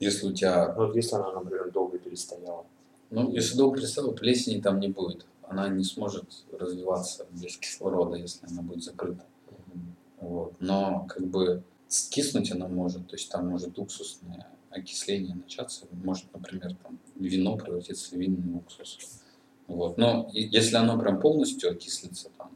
Если 0.01 0.27
у 0.27 0.33
тебя... 0.33 0.75
Ну, 0.77 0.93
если 0.93 1.17
она, 1.17 1.33
например, 1.33 1.71
долго 1.71 1.99
перестояла. 1.99 2.67
Ну, 3.11 3.31
если 3.33 3.57
долго 3.57 3.79
перестояла, 3.79 4.13
плесени 4.13 4.61
там 4.61 4.81
не 4.81 4.89
будет. 4.89 5.27
Она 5.43 5.69
не 5.69 5.85
сможет 5.85 6.25
развиваться 6.53 7.27
без 7.31 7.57
кислорода, 7.57 8.17
если 8.17 8.47
она 8.47 8.63
будет 8.63 8.83
закрыта. 8.83 9.25
Mm-hmm. 9.49 9.81
Вот. 10.21 10.55
Но 10.59 11.07
как 11.09 11.27
бы 11.27 11.63
скиснуть 11.89 12.51
она 12.51 12.67
может, 12.67 13.07
то 13.07 13.15
есть 13.15 13.31
там 13.31 13.49
может 13.49 13.79
уксусное 13.79 14.49
окисление 14.71 15.37
начаться, 15.37 15.87
может, 15.93 16.33
например, 16.35 16.75
там 16.83 16.99
вино 17.15 17.57
превратиться 17.57 18.15
в 18.15 18.19
винный 18.19 18.57
уксус. 18.57 19.23
Вот. 19.67 19.99
Но 19.99 20.29
если 20.33 20.77
оно 20.77 20.99
прям 20.99 21.21
полностью 21.21 21.71
окислится, 21.71 22.31
там, 22.37 22.51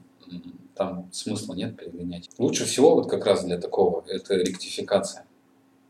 там 0.74 1.08
смысла 1.12 1.54
нет 1.54 1.76
перегонять. 1.76 2.30
Лучше 2.38 2.64
всего 2.64 2.94
вот 2.94 3.10
как 3.10 3.26
раз 3.26 3.44
для 3.44 3.58
такого 3.58 4.04
это 4.06 4.34
ректификация. 4.34 5.26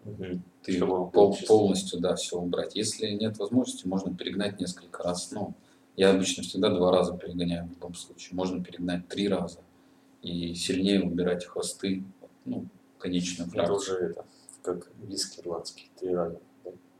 Угу. 0.04 0.40
ты 0.62 0.76
Чтобы 0.76 1.10
пол- 1.10 1.36
полностью, 1.46 2.00
да, 2.00 2.14
все 2.16 2.38
убрать. 2.38 2.74
Если 2.74 3.10
нет 3.10 3.38
возможности, 3.38 3.86
можно 3.86 4.14
перегнать 4.14 4.58
несколько 4.58 5.02
раз. 5.02 5.30
Ну, 5.30 5.52
я 5.96 6.10
обычно 6.10 6.42
всегда 6.42 6.70
два 6.70 6.90
раза 6.90 7.16
перегоняю 7.18 7.66
в 7.66 7.70
любом 7.70 7.94
случае. 7.94 8.34
Можно 8.34 8.64
перегнать 8.64 9.06
три 9.08 9.28
раза 9.28 9.58
и 10.22 10.54
сильнее 10.54 11.02
убирать 11.02 11.44
хвосты, 11.44 12.02
ну, 12.46 12.64
конечную 12.98 13.48
Это 13.48 13.56
фракцию. 13.56 13.76
уже 13.76 14.06
это, 14.06 14.24
как 14.62 14.90
виски 15.02 15.40
ирландский, 15.40 15.90
три 16.00 16.14
раза. 16.14 16.38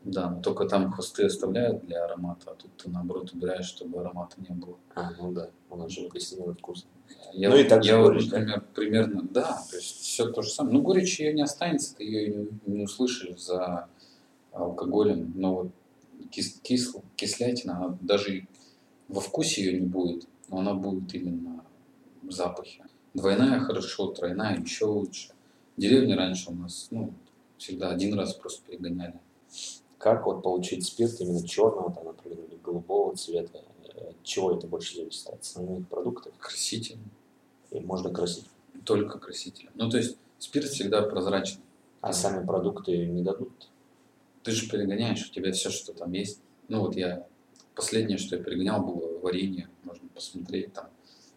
Да. 0.05 0.23
Да, 0.23 0.31
но 0.31 0.41
только 0.43 0.67
там 0.67 0.91
хвосты 0.93 1.25
оставляют 1.27 1.85
для 1.87 2.05
аромата, 2.05 2.51
а 2.53 2.55
тут 2.55 2.75
ты 2.77 2.89
наоборот 2.91 3.33
убираешь, 3.33 3.67
чтобы 3.67 4.01
аромата 4.01 4.37
не 4.39 4.55
было. 4.55 4.77
А, 4.95 5.11
ну 5.19 5.33
да, 5.33 5.51
он 5.69 5.89
же 5.91 6.09
выяснил 6.09 6.55
вкус. 6.55 6.87
Я, 7.35 7.51
Ну 7.51 7.57
и 7.57 7.63
вот- 7.63 7.69
также 7.69 7.91
я 7.91 8.03
горечь, 8.03 8.29
да? 8.29 8.39
например, 8.39 8.65
примерно, 8.75 9.23
да, 9.23 9.63
то 9.71 9.77
есть 9.77 10.01
все 10.01 10.31
то 10.31 10.43
же 10.43 10.49
самое. 10.51 10.77
Ну, 10.77 10.83
горечь 10.83 11.21
ее 11.21 11.33
не 11.35 11.43
останется, 11.43 11.95
ты 11.97 12.05
ее 12.05 12.35
не, 12.35 12.49
не 12.75 12.85
услышишь 12.85 13.39
за 13.41 13.89
алкоголем, 14.53 15.33
но 15.37 15.55
вот 15.55 15.71
кис, 16.31 16.61
кисл- 16.63 17.05
кислятина, 17.17 17.77
она 17.77 17.99
даже 18.01 18.47
во 19.09 19.21
вкусе 19.21 19.63
ее 19.65 19.81
не 19.81 19.87
будет, 19.87 20.27
но 20.49 20.59
она 20.59 20.75
будет 20.75 21.13
именно 21.15 21.65
в 22.23 22.31
запахе. 22.33 22.85
Двойная 23.15 23.61
хорошо, 23.61 24.09
тройная 24.13 24.59
еще 24.59 24.87
лучше. 24.87 25.33
В 25.77 25.81
деревне 25.81 26.15
раньше 26.15 26.51
у 26.51 26.55
нас, 26.55 26.89
ну, 26.91 27.13
всегда 27.59 27.91
один 27.91 28.15
раз 28.15 28.35
просто 28.35 28.63
перегоняли. 28.69 29.21
Как 30.01 30.25
вот 30.25 30.43
получить 30.43 30.87
спирт 30.87 31.21
именно 31.21 31.47
черного, 31.47 31.93
там, 31.93 32.07
например, 32.07 32.39
или 32.49 32.57
голубого 32.65 33.15
цвета? 33.17 33.63
Э, 33.95 34.09
От 34.09 34.23
чего 34.23 34.57
это 34.57 34.67
больше 34.67 34.97
зависит? 34.97 35.29
От 35.29 35.43
основных 35.43 35.87
продуктов? 35.89 36.33
Краситель, 36.39 36.97
И 37.71 37.81
можно 37.81 38.11
красить. 38.11 38.47
только 38.87 39.19
краситель. 39.19 39.69
Ну, 39.75 39.91
то 39.91 39.99
есть 39.99 40.17
спирт 40.39 40.69
всегда 40.69 41.03
прозрачный. 41.03 41.63
А 42.01 42.15
сами 42.15 42.47
продукты 42.47 42.97
не 43.07 43.23
дадут? 43.23 43.69
Ты 44.43 44.53
же 44.53 44.71
перегоняешь, 44.71 45.29
у 45.29 45.33
тебя 45.35 45.53
все, 45.53 45.69
что 45.69 45.93
там 45.93 46.13
есть. 46.13 46.41
Ну 46.69 46.81
вот 46.81 46.97
я, 46.97 47.27
последнее, 47.75 48.17
что 48.17 48.37
я 48.37 48.43
перегонял, 48.43 48.83
было 48.83 49.19
варенье, 49.19 49.69
можно 49.85 50.09
посмотреть, 50.15 50.73
там 50.73 50.89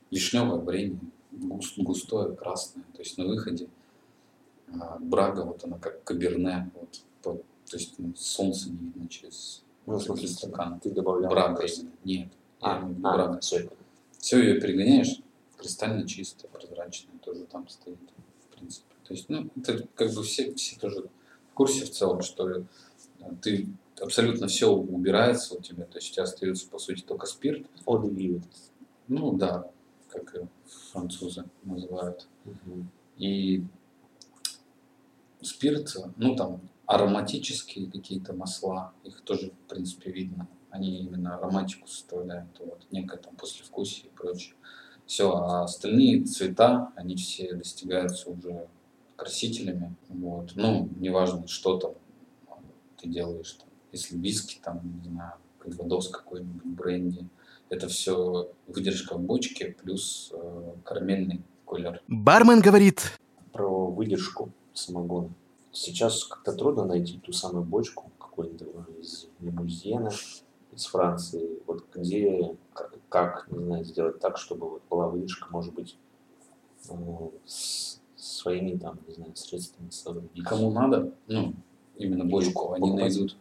вишневое 0.10 0.62
варенье, 0.62 1.00
гус- 1.34 1.74
густое, 1.75 2.34
красное, 2.34 2.86
то 2.93 3.00
есть 3.00 3.17
на 3.17 3.25
выходе. 3.25 3.67
А, 4.79 4.98
брага, 5.01 5.41
вот 5.43 5.65
она 5.65 5.77
как 5.79 6.01
каберне, 6.05 6.72
вот, 6.75 7.01
то 7.74 7.80
есть 7.80 7.96
ну, 7.98 8.13
солнце 8.15 8.70
не 8.70 8.77
видно 8.77 9.08
через 9.08 9.63
Ну, 9.88 10.00
смысле, 10.00 10.27
стакан. 10.27 10.80
ты 10.80 10.92
добавлял 10.92 11.32
именно. 11.32 11.92
Нет, 12.03 12.30
А, 12.62 12.77
а, 12.77 13.39
я 13.42 13.60
понял. 13.62 13.70
Все 14.20 14.39
ее 14.39 14.62
перегоняешь, 14.62 15.20
кристально 15.58 16.08
чистое, 16.08 16.51
прозрачное, 16.51 17.18
тоже 17.18 17.46
там 17.46 17.68
стоит, 17.68 17.98
в 17.98 18.56
принципе. 18.56 18.94
То 19.06 19.13
есть, 19.15 19.27
ну, 19.27 19.50
это 19.56 19.88
как 19.96 20.13
бы 20.13 20.22
все, 20.22 20.53
все 20.53 20.80
тоже 20.80 21.10
в 21.50 21.53
курсе 21.56 21.86
в 21.86 21.89
целом, 21.89 22.22
что 22.22 22.48
э, 22.48 22.63
ты 23.42 23.68
абсолютно 24.00 24.46
все 24.48 24.72
убирается 24.72 25.56
у 25.56 25.60
тебя, 25.60 25.86
то 25.86 25.98
есть 25.98 26.12
у 26.12 26.13
тебя 26.13 26.24
остается, 26.25 26.70
по 26.70 26.77
сути, 26.77 27.01
только 27.01 27.25
спирт. 27.25 27.65
Вот. 27.88 28.06
Ну, 29.08 29.34
да, 29.34 29.68
как 30.10 30.36
французы 30.92 31.46
называют. 31.63 32.27
Мгм. 32.46 32.92
И 33.18 33.63
спирт, 35.42 35.96
ну, 36.18 36.36
там, 36.36 36.62
ароматические 36.86 37.90
какие-то 37.90 38.34
масла, 38.34 38.94
их 39.04 39.22
тоже, 39.22 39.52
в 39.52 39.70
принципе, 39.70 40.12
видно. 40.12 40.48
Они 40.70 41.00
именно 41.00 41.36
ароматику 41.36 41.88
составляют, 41.88 42.50
вот, 42.60 42.88
некое 42.92 43.18
там 43.18 43.36
послевкусие 43.36 44.08
и 44.08 44.10
прочее. 44.10 44.56
Все, 45.06 45.32
а 45.32 45.63
остальные 45.63 46.24
цвета, 46.24 46.92
они 46.96 47.16
все 47.16 47.54
достигаются 47.54 48.30
уже 48.30 48.68
красителями. 49.16 49.96
Вот. 50.10 50.54
Ну, 50.56 50.90
неважно, 51.00 51.48
что 51.48 51.78
там 51.78 51.94
ты 52.98 53.08
делаешь. 53.08 53.54
Там, 53.54 53.68
если 53.92 54.18
виски, 54.18 54.60
там, 54.63 54.82
не 55.04 55.10
знаю, 55.10 55.34
кальвадос 55.60 56.10
какой-нибудь, 56.10 56.66
бренди. 56.66 57.28
Это 57.70 57.88
все 57.88 58.52
выдержка 58.68 59.16
в 59.16 59.22
бочке 59.22 59.75
плюс 59.82 60.32
э, 60.34 60.74
карамельный 60.84 61.42
колер. 61.66 62.02
Бармен 62.08 62.62
говорит. 62.62 63.18
Про 63.52 63.88
выдержку 63.88 64.52
самогона. 64.74 65.34
Сейчас 65.74 66.24
как-то 66.25 66.53
трудно 66.53 66.86
найти 66.86 67.18
ту 67.18 67.34
самую 67.34 67.65
бочку 67.65 68.12
какую-нибудь 68.20 68.62
э, 68.62 69.01
из 69.01 69.27
лимузена, 69.39 70.12
из 70.72 70.86
Франции. 70.86 71.60
Вот 71.65 71.86
где, 71.94 72.56
как, 73.10 73.48
не 73.50 73.63
знаю, 73.65 73.84
сделать 73.84 74.20
так, 74.20 74.38
чтобы 74.38 74.70
вот 74.70 74.84
была 74.89 75.08
выдержка, 75.08 75.48
может 75.50 75.74
быть, 75.74 75.98
э, 76.89 76.94
с 77.46 78.00
своими 78.15 78.77
там, 78.77 79.00
не 79.08 79.15
знаю, 79.15 79.36
средствами 79.36 79.89
соорудить. 79.89 80.44
Кому 80.46 80.72
надо, 80.72 81.12
ну, 81.27 81.53
именно 81.98 82.25
бочку, 82.25 82.74
они 82.74 82.89
покупать. 82.89 83.15
найдут. 83.15 83.38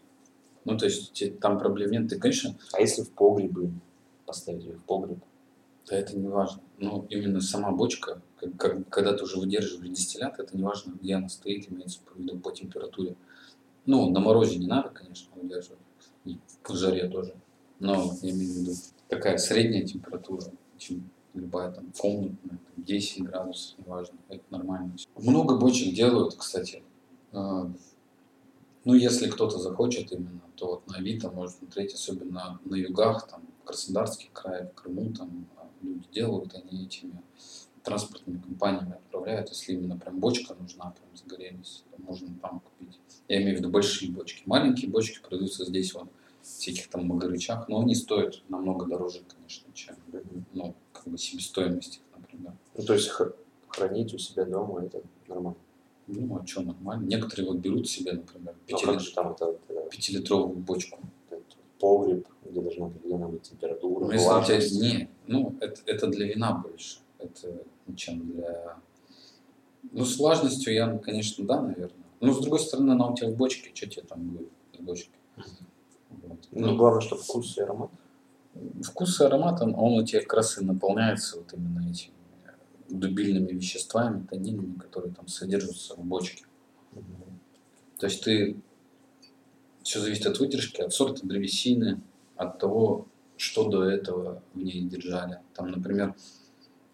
Ну, 0.65 0.79
то 0.79 0.87
есть 0.87 1.39
там 1.41 1.59
проблем 1.59 1.91
нет. 1.91 2.09
Ты, 2.09 2.19
конечно, 2.19 2.57
А 2.73 2.81
если 2.81 3.03
в 3.03 3.11
погребы 3.11 3.73
поставить 4.25 4.65
ее 4.65 4.77
в 4.77 4.85
погреб? 4.85 5.19
Да 5.89 5.97
это 5.97 6.17
не 6.17 6.29
важно. 6.29 6.63
Но 6.79 7.07
именно 7.11 7.41
сама 7.41 7.71
бочка, 7.73 8.23
как- 8.39 8.57
как- 8.57 8.89
когда 8.89 9.13
ты 9.17 9.25
уже 9.25 9.39
выдерживаешь 9.39 9.91
дистиллят, 9.97 10.39
это 10.39 10.57
не 10.57 10.63
важно, 10.63 10.93
где 11.01 11.15
она 11.15 11.29
стоит, 11.29 11.71
имеется 11.71 12.01
в 12.15 12.19
виду 12.19 12.39
по 12.39 12.51
температуре. 12.53 13.17
Ну, 13.87 14.11
на 14.11 14.21
морозе 14.21 14.59
не 14.59 14.67
надо, 14.67 14.91
конечно, 14.91 15.33
удерживать. 15.41 15.81
И 16.25 16.39
в 16.65 16.75
жаре 16.75 17.09
тоже. 17.09 17.35
Но 17.81 18.13
я 18.23 18.31
имею 18.31 18.53
в 18.53 18.57
виду 18.59 18.73
такая 19.09 19.39
средняя 19.39 19.85
температура, 19.85 20.45
чем 20.79 21.11
любая 21.35 21.73
там 21.73 21.93
комнатная, 21.99 22.59
там, 22.59 22.85
10 22.85 23.25
градусов, 23.25 23.79
неважно, 23.79 24.19
это 24.29 24.45
нормально. 24.51 24.95
Много 25.17 25.57
бочек 25.59 25.95
делают, 25.95 26.35
кстати. 26.37 26.83
А, 27.33 27.71
Ну, 28.85 28.95
если 28.95 29.29
кто-то 29.31 29.59
захочет 29.59 30.11
именно, 30.11 30.41
то 30.57 30.67
вот 30.67 30.89
на 30.89 30.97
Авито 30.97 31.31
можно 31.31 31.57
смотреть, 31.57 31.95
особенно 31.95 32.59
на 32.65 32.75
югах, 32.75 33.29
там, 33.29 33.43
Краснодарский 33.65 34.29
край, 34.33 34.67
в 34.67 34.75
Крыму, 34.75 35.13
там 35.13 35.47
люди 35.83 36.07
делают, 36.13 36.55
они 36.55 36.85
этими 36.85 37.21
транспортными 37.83 38.39
компаниями 38.41 38.93
отправляют, 38.93 39.49
если 39.49 39.73
именно 39.73 39.99
прям 39.99 40.19
бочка 40.19 40.55
нужна, 40.55 40.91
прям 40.91 41.17
загорелись, 41.17 41.85
то 41.91 42.03
можно 42.03 42.29
там 42.41 42.61
купить. 42.61 42.99
Я 43.29 43.43
имею 43.43 43.57
в 43.57 43.59
виду 43.59 43.71
большие 43.71 44.11
бочки. 44.13 44.43
Маленькие 44.47 44.91
бочки 44.91 45.21
продаются 45.21 45.65
здесь 45.65 45.93
вот 45.95 46.09
всяких 46.43 46.89
там 46.89 47.07
магарычах, 47.07 47.69
но 47.69 47.81
они 47.81 47.95
стоят 47.95 48.43
намного 48.49 48.87
дороже, 48.87 49.23
конечно, 49.29 49.73
чем, 49.75 49.97
ну, 50.53 50.75
как 50.93 51.09
бы 51.09 51.19
себестоимость 51.19 51.97
их, 51.97 52.03
например. 52.17 52.53
Ну, 52.77 52.85
то 52.85 52.95
есть 52.95 53.11
хранить 53.69 54.15
у 54.15 54.19
себя 54.19 54.45
дома 54.45 54.85
это 54.85 55.03
нормально. 55.29 55.57
Ну, 56.09 56.37
а 56.37 56.47
что, 56.47 56.63
нормально. 56.63 57.07
Некоторые 57.07 57.49
вот 57.49 57.59
берут 57.59 57.89
себе, 57.89 58.13
например, 58.13 58.55
это, 58.67 58.93
это- 58.93 59.89
пятилитровую 59.91 60.57
бочку. 60.59 60.99
погреб, 61.79 62.27
где 62.45 62.61
должна 62.61 62.87
определена 62.87 63.27
быть 63.27 63.43
температура, 63.43 64.05
Ну, 64.05 64.13
если 64.13 64.29
у 64.29 64.45
тебя 64.45 64.59
не, 64.81 65.09
ну, 65.33 65.57
это, 65.61 65.81
это 65.87 66.07
для 66.07 66.27
вина 66.27 66.53
больше, 66.53 66.99
это 67.19 67.65
чем 67.97 68.33
для... 68.33 68.77
Ну, 69.91 70.05
с 70.05 70.19
влажностью 70.19 70.73
я, 70.73 70.99
конечно, 70.99 71.45
да, 71.45 71.61
наверное. 71.61 72.05
Но, 72.21 72.33
с 72.33 72.41
другой 72.41 72.61
стороны, 72.61 72.93
она 72.93 73.09
у 73.09 73.17
тебя 73.17 73.31
в 73.31 73.37
бочке, 73.37 73.73
что 73.75 73.89
тебе 73.89 74.03
там 74.03 74.29
будет 74.29 74.49
в 74.79 74.83
бочке? 74.83 75.11
Вот. 76.11 76.49
Ну, 76.53 76.77
главное, 76.77 77.01
чтобы 77.01 77.23
вкус 77.23 77.59
и 77.59 77.63
аромат. 77.63 77.91
Вкус 78.83 79.21
и 79.21 79.25
аромат, 79.25 79.61
он, 79.61 79.75
он 79.75 79.95
у 79.95 80.05
тебя 80.05 80.21
как 80.21 80.35
раз 80.35 80.59
и 80.59 80.65
наполняется 80.65 81.39
вот 81.39 81.53
именно 81.55 81.91
этими 81.91 82.15
дубильными 82.89 83.53
веществами, 83.53 84.27
танинами, 84.27 84.79
которые 84.79 85.15
там 85.15 85.27
содержатся 85.27 85.95
в 85.95 86.05
бочке. 86.05 86.45
То 87.99 88.07
есть 88.07 88.23
ты 88.23 88.57
все 89.83 90.01
зависит 90.01 90.27
от 90.27 90.39
выдержки, 90.39 90.81
от 90.81 90.93
сорта 90.93 91.27
древесины, 91.27 92.01
от 92.37 92.59
того, 92.59 93.07
что 93.43 93.69
до 93.69 93.83
этого 93.83 94.41
в 94.55 94.59
ней 94.59 94.83
держали. 94.83 95.41
Там, 95.55 95.73
например, 95.73 96.15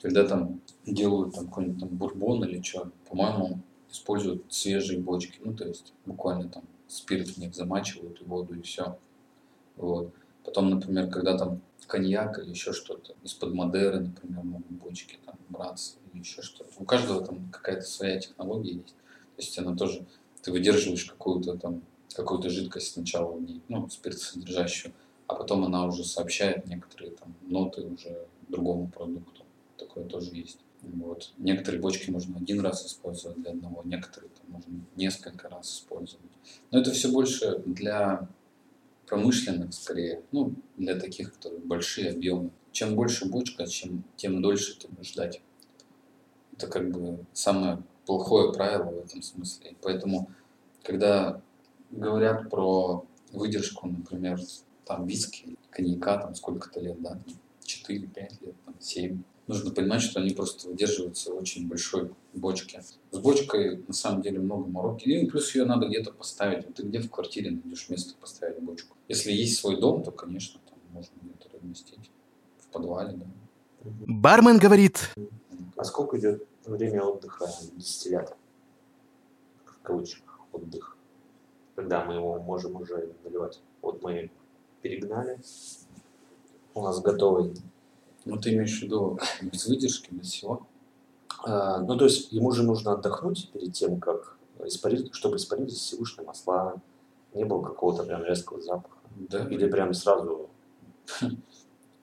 когда 0.00 0.26
там 0.26 0.62
делают 0.87 1.35
там 1.35 1.49
какой-нибудь 1.49 1.81
там 1.81 1.88
бурбон 1.90 2.43
или 2.45 2.62
что, 2.62 2.90
по-моему, 3.07 3.61
используют 3.90 4.45
свежие 4.49 4.99
бочки. 4.99 5.38
Ну, 5.45 5.55
то 5.55 5.69
есть 5.69 5.93
буквально 6.07 6.49
там 6.49 6.64
спирт 6.87 7.28
в 7.28 7.37
них 7.37 7.55
замачивают 7.55 8.23
и 8.23 8.25
воду 8.25 8.55
и 8.55 8.62
все. 8.62 8.99
Вот. 9.76 10.14
Потом, 10.43 10.71
например, 10.71 11.11
когда 11.11 11.37
там 11.37 11.61
коньяк 11.87 12.38
или 12.38 12.49
еще 12.49 12.73
что-то, 12.73 13.14
из-под 13.23 13.52
Мадеры, 13.52 14.00
например, 14.00 14.43
могут 14.43 14.71
бочки 14.71 15.19
там 15.26 15.37
браться 15.50 15.97
или 16.12 16.21
еще 16.21 16.40
что-то. 16.40 16.71
У 16.78 16.85
каждого 16.85 17.25
там 17.26 17.50
какая-то 17.50 17.83
своя 17.83 18.19
технология 18.19 18.73
есть. 18.73 18.97
То 19.37 19.43
есть 19.43 19.59
она 19.59 19.76
тоже, 19.76 20.07
ты 20.40 20.50
выдерживаешь 20.50 21.05
какую-то 21.05 21.59
там, 21.59 21.83
какую-то 22.14 22.49
жидкость 22.49 22.95
сначала 22.95 23.33
в 23.33 23.43
ней, 23.43 23.61
ну, 23.69 23.87
спиртосодержащую, 23.90 24.95
а 25.28 25.35
потом 25.35 25.64
она 25.64 25.85
уже 25.85 26.04
сообщает 26.04 26.66
некоторые 26.66 27.12
там 27.12 27.35
ноты 27.42 27.82
уже 27.82 28.26
другому 28.49 28.88
продукту. 28.88 29.44
Такое 29.76 30.04
тоже 30.04 30.35
есть. 30.35 30.58
Вот. 30.82 31.32
Некоторые 31.37 31.80
бочки 31.80 32.11
можно 32.11 32.38
один 32.38 32.61
раз 32.61 32.87
использовать 32.87 33.40
для 33.40 33.50
одного, 33.50 33.82
некоторые 33.85 34.30
там 34.30 34.50
можно 34.50 34.80
несколько 34.97 35.49
раз 35.49 35.70
использовать. 35.70 36.25
Но 36.70 36.80
это 36.80 36.92
все 36.92 37.11
больше 37.11 37.58
для 37.66 38.26
промышленных 39.06 39.75
скорее, 39.75 40.23
ну, 40.32 40.54
для 40.76 40.99
таких, 40.99 41.35
которые 41.35 41.61
большие 41.61 42.11
объемы. 42.11 42.50
Чем 42.73 42.94
больше 42.94 43.28
бочка, 43.28 43.66
чем, 43.66 44.04
тем 44.16 44.40
дольше 44.40 44.78
ты 44.78 44.88
будешь 44.88 45.12
ждать. 45.12 45.42
Это 46.56 46.68
как 46.68 46.90
бы 46.90 47.25
самое 47.32 47.82
плохое 48.06 48.52
правило 48.52 48.90
в 48.90 49.04
этом 49.04 49.23
смысле. 49.23 49.73
И 49.73 49.76
поэтому, 49.82 50.30
когда 50.82 51.40
говорят 51.90 52.49
про 52.49 53.04
выдержку, 53.32 53.88
например, 53.88 54.40
там 54.88 55.07
виски, 55.07 55.57
коньяка, 55.71 56.16
там 56.18 56.35
сколько-то 56.35 56.80
лет, 56.80 57.00
да, 57.00 57.21
4-5 57.62 58.16
лет, 58.40 58.54
там, 58.64 58.75
7. 58.80 59.23
Нужно 59.47 59.71
понимать, 59.71 60.02
что 60.02 60.21
они 60.21 60.35
просто 60.35 60.68
выдерживаются 60.68 61.33
в 61.33 61.37
очень 61.37 61.68
большой 61.68 62.11
бочке. 62.35 62.83
С 63.11 63.18
бочкой 63.18 63.83
на 63.87 63.95
самом 63.95 64.21
деле 64.21 64.40
много 64.40 64.68
мороки. 64.68 65.09
И 65.09 65.26
плюс 65.26 65.54
ее 65.54 65.64
надо 65.64 65.87
где-то 65.87 66.12
поставить. 66.12 66.66
Вот 66.66 66.75
ты 66.75 66.83
где 66.83 67.00
в 67.00 67.11
квартире 67.11 67.52
найдешь 67.52 67.88
место 67.88 68.14
поставить 68.21 68.61
бочку? 68.61 68.95
Если 69.09 69.33
есть 69.33 69.59
свой 69.59 69.80
дом, 69.80 70.02
то, 70.02 70.11
конечно, 70.11 70.61
там 70.68 70.78
можно 70.92 71.14
где-то 71.23 71.57
разместить. 71.57 72.11
В 72.59 72.66
подвале, 72.66 73.16
да. 73.16 73.26
Бармен 74.07 74.59
говорит, 74.59 75.14
А 75.76 75.85
сколько 75.85 76.18
идет 76.18 76.47
время 76.66 77.04
отдыха 77.04 77.47
дистиллята? 77.76 78.37
В 79.64 79.78
кавычках 79.83 80.40
отдых. 80.52 80.97
Когда 81.75 82.04
мы 82.04 82.14
его 82.14 82.38
можем 82.38 82.76
уже 82.76 83.14
наливать. 83.25 83.62
Вот 83.80 84.02
мы 84.02 84.30
перегнали. 84.82 85.38
У 86.75 86.82
нас 86.82 87.00
готовый. 87.00 87.54
Ну, 88.25 88.37
ты 88.37 88.52
имеешь 88.54 88.78
в 88.78 88.82
виду 88.82 89.18
без 89.40 89.66
выдержки, 89.66 90.08
без 90.12 90.26
всего? 90.26 90.66
А, 91.44 91.80
ну, 91.80 91.97
то 91.97 92.04
есть 92.04 92.32
ему 92.32 92.52
же 92.52 92.62
нужно 92.62 92.92
отдохнуть 92.92 93.50
перед 93.52 93.73
тем, 93.73 94.00
как 94.00 94.37
испарить, 94.64 95.14
чтобы 95.14 95.37
испарились 95.37 95.80
сивушные 95.80 96.26
масла, 96.26 96.80
не 97.35 97.44
было 97.44 97.62
какого-то 97.62 98.04
прям 98.04 98.25
резкого 98.25 98.61
запаха. 98.61 98.97
Да. 99.16 99.47
Или 99.49 99.68
прям 99.68 99.94
сразу 99.94 100.49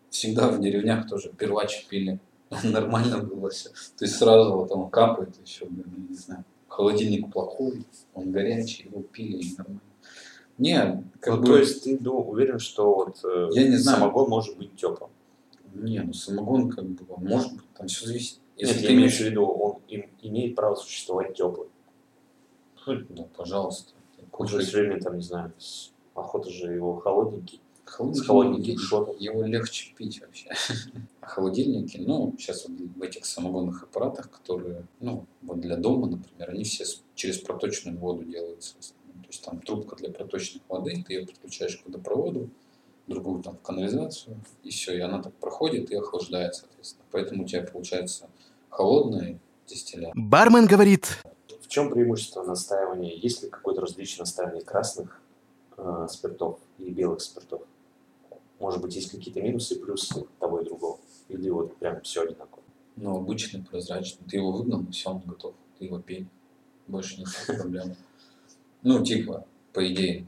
Всегда 0.10 0.48
в 0.48 0.62
деревнях 0.62 1.10
тоже 1.10 1.32
первачи 1.38 1.86
пили. 1.90 2.20
Нормально 2.64 3.20
было 3.20 3.50
все. 3.50 3.70
То 3.98 4.06
есть 4.06 4.16
сразу 4.16 4.54
вот 4.54 4.72
он 4.72 4.90
капает 4.90 5.36
еще, 5.46 5.68
не 5.68 6.16
знаю. 6.16 6.46
Холодильник 6.68 7.32
плохой, 7.32 7.86
он 8.14 8.32
горячий, 8.32 8.84
его 8.84 9.02
пили 9.02 9.42
и 9.42 9.56
нормально. 9.58 9.82
Не, 10.58 11.04
как 11.20 11.36
Ну, 11.36 11.42
бы, 11.42 11.46
то 11.48 11.58
есть 11.58 11.84
ты 11.84 11.98
ну, 12.00 12.18
уверен, 12.20 12.60
что 12.60 12.94
вот 12.96 13.20
э, 13.26 13.50
Я 13.52 13.68
не 13.68 13.76
знаю. 13.78 14.00
самогон 14.00 14.30
может 14.30 14.58
быть 14.58 14.76
теплым? 14.76 15.10
не, 15.74 16.00
ну 16.00 16.14
самогон 16.14 16.70
как 16.72 16.86
бы, 16.86 17.06
может 17.18 17.52
быть, 17.54 17.74
там 17.74 17.88
все 17.88 18.06
зависит. 18.06 18.40
Нет, 18.58 18.70
Если 18.70 18.76
я 18.84 18.88
ты 18.88 18.94
имею 18.94 19.00
имеешь 19.00 19.18
в 19.20 19.26
виду, 19.26 19.46
он 19.46 19.78
им- 19.90 20.10
имеет 20.22 20.56
право 20.56 20.76
существовать 20.76 21.36
теплым. 21.36 21.68
ну, 22.88 23.28
пожалуйста. 23.36 23.94
Уже 24.38 24.60
все 24.60 24.80
время, 24.80 25.02
там, 25.02 25.16
не 25.18 25.22
знаю, 25.24 25.52
охота 26.14 26.50
же 26.50 26.72
его 26.74 26.96
холодненький. 26.98 27.60
Холодильник, 27.84 28.24
С 28.24 28.28
холодненьких 28.28 28.80
шотов. 28.82 29.20
Его 29.20 29.44
легче 29.44 29.94
пить 29.96 30.22
вообще. 30.22 30.50
А 31.22 31.28
холодильники, 31.28 31.98
ну, 31.98 32.34
сейчас 32.38 32.68
вот 32.68 32.78
в 32.96 33.02
этих 33.02 33.26
самогонных 33.26 33.84
аппаратах, 33.84 34.30
которые, 34.32 34.86
ну, 35.00 35.26
вот 35.42 35.60
для 35.60 35.76
дома, 35.76 36.08
например, 36.08 36.52
они 36.52 36.64
все 36.64 36.86
через 37.16 37.40
проточную 37.40 37.98
воду 37.98 38.24
делаются. 38.24 38.76
Есть 39.36 39.46
там 39.46 39.60
трубка 39.60 39.96
для 39.96 40.10
проточной 40.10 40.62
воды, 40.70 41.04
ты 41.06 41.14
ее 41.14 41.26
подключаешь 41.26 41.78
к 41.78 41.86
водопроводу, 41.86 42.50
другую 43.08 43.44
там 43.44 43.58
в 43.58 43.62
канализацию, 43.62 44.40
и 44.64 44.70
все, 44.70 44.96
и 44.96 45.00
она 45.00 45.22
так 45.22 45.34
проходит 45.34 45.92
и 45.92 45.96
охлаждает, 45.96 46.56
соответственно. 46.56 47.06
Поэтому 47.12 47.44
у 47.44 47.48
тебя 47.48 47.64
получается 47.64 48.30
холодный 48.70 49.40
дистиллят. 49.68 50.14
бармен 50.16 50.66
говорит, 50.66 51.22
В 51.62 51.68
чем 51.68 51.92
преимущество 51.92 52.44
настаивания? 52.44 53.14
Есть 53.14 53.44
ли 53.44 53.50
какое-то 53.50 53.82
различие 53.82 54.20
настаивания 54.20 54.62
красных 54.62 55.22
э, 55.78 56.08
спиртов 56.10 56.60
и 56.80 56.90
белых 56.90 57.22
спиртов? 57.22 57.62
Может 58.60 58.82
быть, 58.82 58.96
есть 58.96 59.12
какие-то 59.12 59.42
минусы, 59.42 59.80
плюсы 59.80 60.26
того 60.40 60.62
и 60.62 60.66
другого? 60.66 61.00
Или 61.28 61.50
вот 61.50 61.76
прям 61.78 62.02
все 62.02 62.22
одинаково? 62.22 62.64
Но 62.96 63.18
обычный, 63.18 63.62
прозрачный. 63.64 64.26
Ты 64.30 64.38
его 64.38 64.52
выгнал, 64.52 64.84
и 64.84 64.92
все, 64.92 65.10
он 65.10 65.20
готов. 65.26 65.56
Ты 65.78 65.86
его 65.86 66.00
пей. 66.00 66.28
Больше 66.88 67.20
никаких 67.20 67.58
проблем. 67.58 67.96
Ну, 68.86 69.04
типа, 69.04 69.46
по 69.74 69.86
идее. 69.92 70.28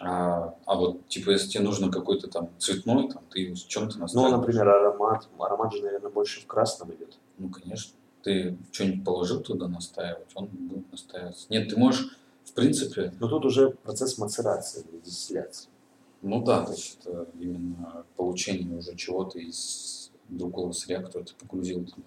А, 0.00 0.54
а 0.66 0.74
вот, 0.76 1.06
типа, 1.08 1.30
если 1.30 1.48
тебе 1.50 1.64
нужно 1.64 1.90
какой-то 1.90 2.28
там 2.28 2.50
цветной, 2.58 3.08
там, 3.10 3.22
ты 3.30 3.54
с 3.54 3.60
чем-то 3.60 3.96
Ну, 3.96 4.02
настраиваешь. 4.02 4.38
например, 4.40 4.68
аромат. 4.68 5.28
Аромат 5.38 5.72
же, 5.72 5.82
наверное, 5.82 6.10
больше 6.10 6.40
в 6.40 6.46
красном 6.46 6.94
идет. 6.94 7.18
Ну, 7.38 7.50
конечно. 7.50 7.94
Ты 8.22 8.56
что-нибудь 8.72 9.04
положил 9.04 9.40
туда 9.40 9.68
настаивать, 9.68 10.26
он 10.34 10.46
будет 10.46 10.90
настаиваться. 10.90 11.46
Нет, 11.50 11.68
ты 11.68 11.76
можешь, 11.76 12.18
в 12.44 12.52
принципе, 12.52 13.12
Но 13.20 13.28
тут 13.28 13.44
уже 13.44 13.70
процесс 13.70 14.18
мацерации 14.18 14.84
дистилляции. 15.04 15.68
ну 16.22 16.42
да, 16.44 16.64
то 16.66 16.72
есть 16.72 16.98
это 17.00 17.26
именно 17.38 18.04
получение 18.16 18.76
уже 18.78 18.94
чего-то 18.96 19.38
из 19.38 20.10
другого 20.28 20.72
сырья, 20.72 21.00
который 21.02 21.24
ты 21.24 21.34
погрузил 21.38 21.84
туда. 21.84 22.02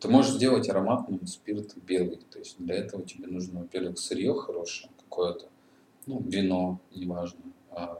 Ты 0.00 0.08
можешь 0.08 0.32
сделать 0.32 0.68
ароматный 0.68 1.26
спирт 1.26 1.74
белый. 1.76 2.18
То 2.30 2.38
есть 2.38 2.56
для 2.58 2.76
этого 2.76 3.02
тебе 3.04 3.26
нужно, 3.26 3.60
во-первых, 3.60 3.98
сырье 3.98 4.34
хорошее 4.34 4.90
какое-то, 4.98 5.48
ну, 6.06 6.20
вино, 6.20 6.80
неважно, 6.94 7.40
а, 7.70 7.98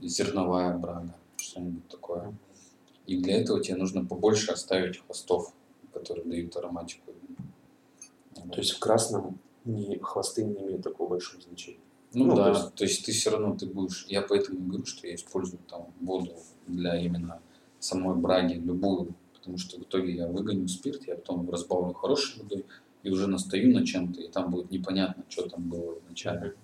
зерновая 0.00 0.76
брага, 0.76 1.14
что-нибудь 1.36 1.88
такое. 1.88 2.34
И 3.06 3.18
для 3.22 3.40
этого 3.40 3.62
тебе 3.62 3.76
нужно 3.76 4.04
побольше 4.04 4.50
оставить 4.52 4.98
хвостов, 4.98 5.54
которые 5.92 6.24
дают 6.24 6.56
ароматику. 6.56 7.12
То 8.34 8.58
есть 8.58 8.72
в 8.72 8.78
красном 8.78 9.38
не, 9.64 9.98
хвосты 9.98 10.44
не 10.44 10.54
имеют 10.60 10.82
такого 10.82 11.10
большого 11.10 11.42
значения. 11.42 11.80
Ну, 12.12 12.26
Ну, 12.26 12.36
да, 12.36 12.44
то 12.44 12.50
есть- 12.50 12.74
то 12.74 12.84
есть, 12.84 13.04
ты 13.06 13.12
все 13.12 13.30
равно 13.30 13.56
ты 13.56 13.66
будешь. 13.66 14.06
Я 14.08 14.22
поэтому 14.22 14.58
и 14.58 14.62
говорю, 14.62 14.86
что 14.86 15.06
я 15.06 15.14
использую 15.14 15.58
там 15.68 15.86
воду 16.00 16.32
для 16.66 16.96
именно 17.00 17.40
самой 17.78 18.16
браги, 18.16 18.54
любую, 18.54 19.14
потому 19.46 19.58
что 19.58 19.78
в 19.78 19.82
итоге 19.84 20.16
я 20.16 20.26
выгоню 20.26 20.66
спирт, 20.66 21.06
я 21.06 21.14
потом 21.14 21.48
разбавлю 21.48 21.94
хорошей 21.94 22.42
водой 22.42 22.66
и 23.04 23.10
уже 23.10 23.28
настаю 23.28 23.72
на 23.72 23.86
чем-то, 23.86 24.20
и 24.20 24.28
там 24.28 24.50
будет 24.50 24.72
непонятно, 24.72 25.22
что 25.28 25.48
там 25.48 25.68
было 25.68 26.00
вначале. 26.04 26.56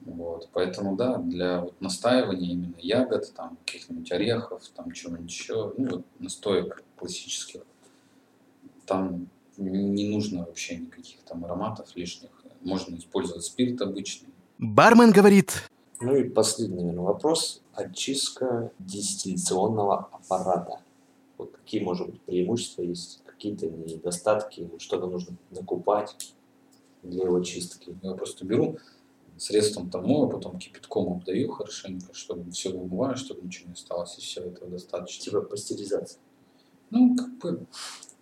Вот, 0.00 0.48
поэтому 0.52 0.96
да, 0.96 1.18
для 1.18 1.60
вот 1.60 1.80
настаивания 1.80 2.50
именно 2.50 2.74
ягод, 2.78 3.32
там 3.32 3.56
каких-нибудь 3.64 4.10
орехов, 4.10 4.68
там 4.74 4.90
чего-нибудь 4.90 5.30
еще, 5.30 5.72
ну 5.78 5.88
вот 5.88 6.04
настоек 6.18 6.82
классических, 6.96 7.62
там 8.84 9.28
не 9.56 10.08
нужно 10.08 10.40
вообще 10.40 10.78
никаких 10.78 11.20
там 11.20 11.44
ароматов 11.44 11.94
лишних. 11.94 12.30
Можно 12.60 12.96
использовать 12.96 13.44
спирт 13.44 13.80
обычный, 13.82 14.30
бармен 14.58 15.12
говорит, 15.12 15.70
Ну 16.00 16.16
и 16.16 16.28
последний, 16.28 16.82
наверное, 16.82 17.04
вопрос. 17.04 17.62
Очистка 17.72 18.72
дистилляционного 18.80 20.08
аппарата. 20.10 20.80
Вот 21.38 21.52
какие, 21.56 21.82
может 21.82 22.10
быть, 22.10 22.20
преимущества 22.22 22.82
есть, 22.82 23.22
какие-то 23.24 23.66
недостатки, 23.66 24.70
что-то 24.78 25.06
нужно 25.06 25.36
накупать 25.50 26.34
для 27.02 27.24
его 27.24 27.40
чистки. 27.40 27.96
Я 28.02 28.14
просто 28.14 28.44
беру 28.44 28.78
средством 29.36 29.90
там 29.90 30.06
мою, 30.06 30.28
потом 30.28 30.58
кипятком 30.58 31.12
обдаю 31.12 31.50
хорошенько, 31.50 32.14
чтобы 32.14 32.50
все 32.50 32.70
вымываю, 32.70 33.16
чтобы 33.16 33.42
ничего 33.42 33.68
не 33.68 33.74
осталось, 33.74 34.16
и 34.18 34.20
все 34.20 34.42
этого 34.42 34.70
достаточно. 34.70 35.24
Типа 35.24 35.40
пастеризация. 35.40 36.20
Ну, 36.90 37.16
как 37.16 37.38
бы, 37.38 37.66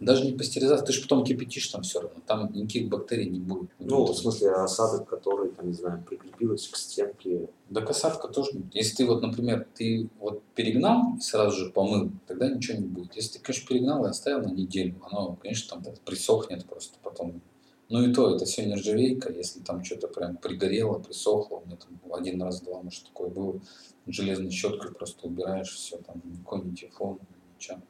даже 0.05 0.27
не 0.27 0.33
пастеризация, 0.33 0.87
ты 0.87 0.93
же 0.93 1.03
потом 1.03 1.25
кипятишь 1.25 1.69
там 1.69 1.83
все 1.83 2.01
равно, 2.01 2.21
там 2.27 2.53
никаких 2.53 2.89
бактерий 2.89 3.29
не 3.29 3.39
будет. 3.39 3.71
Ну, 3.79 4.05
в 4.05 4.17
смысле, 4.17 4.51
осадок, 4.53 5.09
который, 5.09 5.51
там, 5.51 5.69
не 5.69 5.75
знаю, 5.75 6.05
прикрепилась 6.09 6.69
к 6.69 6.77
стенке. 6.77 7.49
Да 7.71 7.81
касатка 7.81 8.29
тоже. 8.29 8.53
будет. 8.53 8.75
Если 8.75 8.97
ты 8.97 9.07
вот, 9.07 9.23
например, 9.23 9.67
ты 9.75 10.09
вот 10.19 10.43
перегнал 10.55 11.17
и 11.17 11.21
сразу 11.21 11.57
же 11.57 11.71
помыл, 11.71 12.11
тогда 12.27 12.49
ничего 12.49 12.79
не 12.79 12.87
будет. 12.87 13.15
Если 13.15 13.39
ты, 13.39 13.45
конечно, 13.45 13.69
перегнал 13.69 14.05
и 14.05 14.09
оставил 14.09 14.49
на 14.49 14.53
неделю, 14.53 14.97
оно, 15.11 15.37
конечно, 15.41 15.81
там 15.81 15.95
присохнет 16.05 16.67
просто 16.67 16.99
потом. 17.03 17.41
Ну 17.89 18.03
и 18.03 18.13
то, 18.13 18.35
это 18.35 18.47
все 18.47 18.65
нержавейка, 18.65 19.31
если 19.33 19.61
там 19.61 19.85
что-то 19.85 20.09
прям 20.09 20.37
пригорело, 20.37 20.99
присохло, 20.99 21.57
у 21.57 21.67
меня 21.67 21.77
там 21.77 22.13
один 22.13 22.41
раз, 22.43 22.63
два, 22.63 22.83
может, 22.83 23.05
такое 23.05 23.29
было, 23.29 23.61
железной 24.07 24.51
щеткой 24.51 24.93
просто 24.93 25.27
убираешь 25.27 25.75
все, 25.75 25.99
там 25.99 26.23
никакой 26.25 26.63
не 26.63 26.75
тефлон, 26.75 27.19
ничего. 27.55 27.81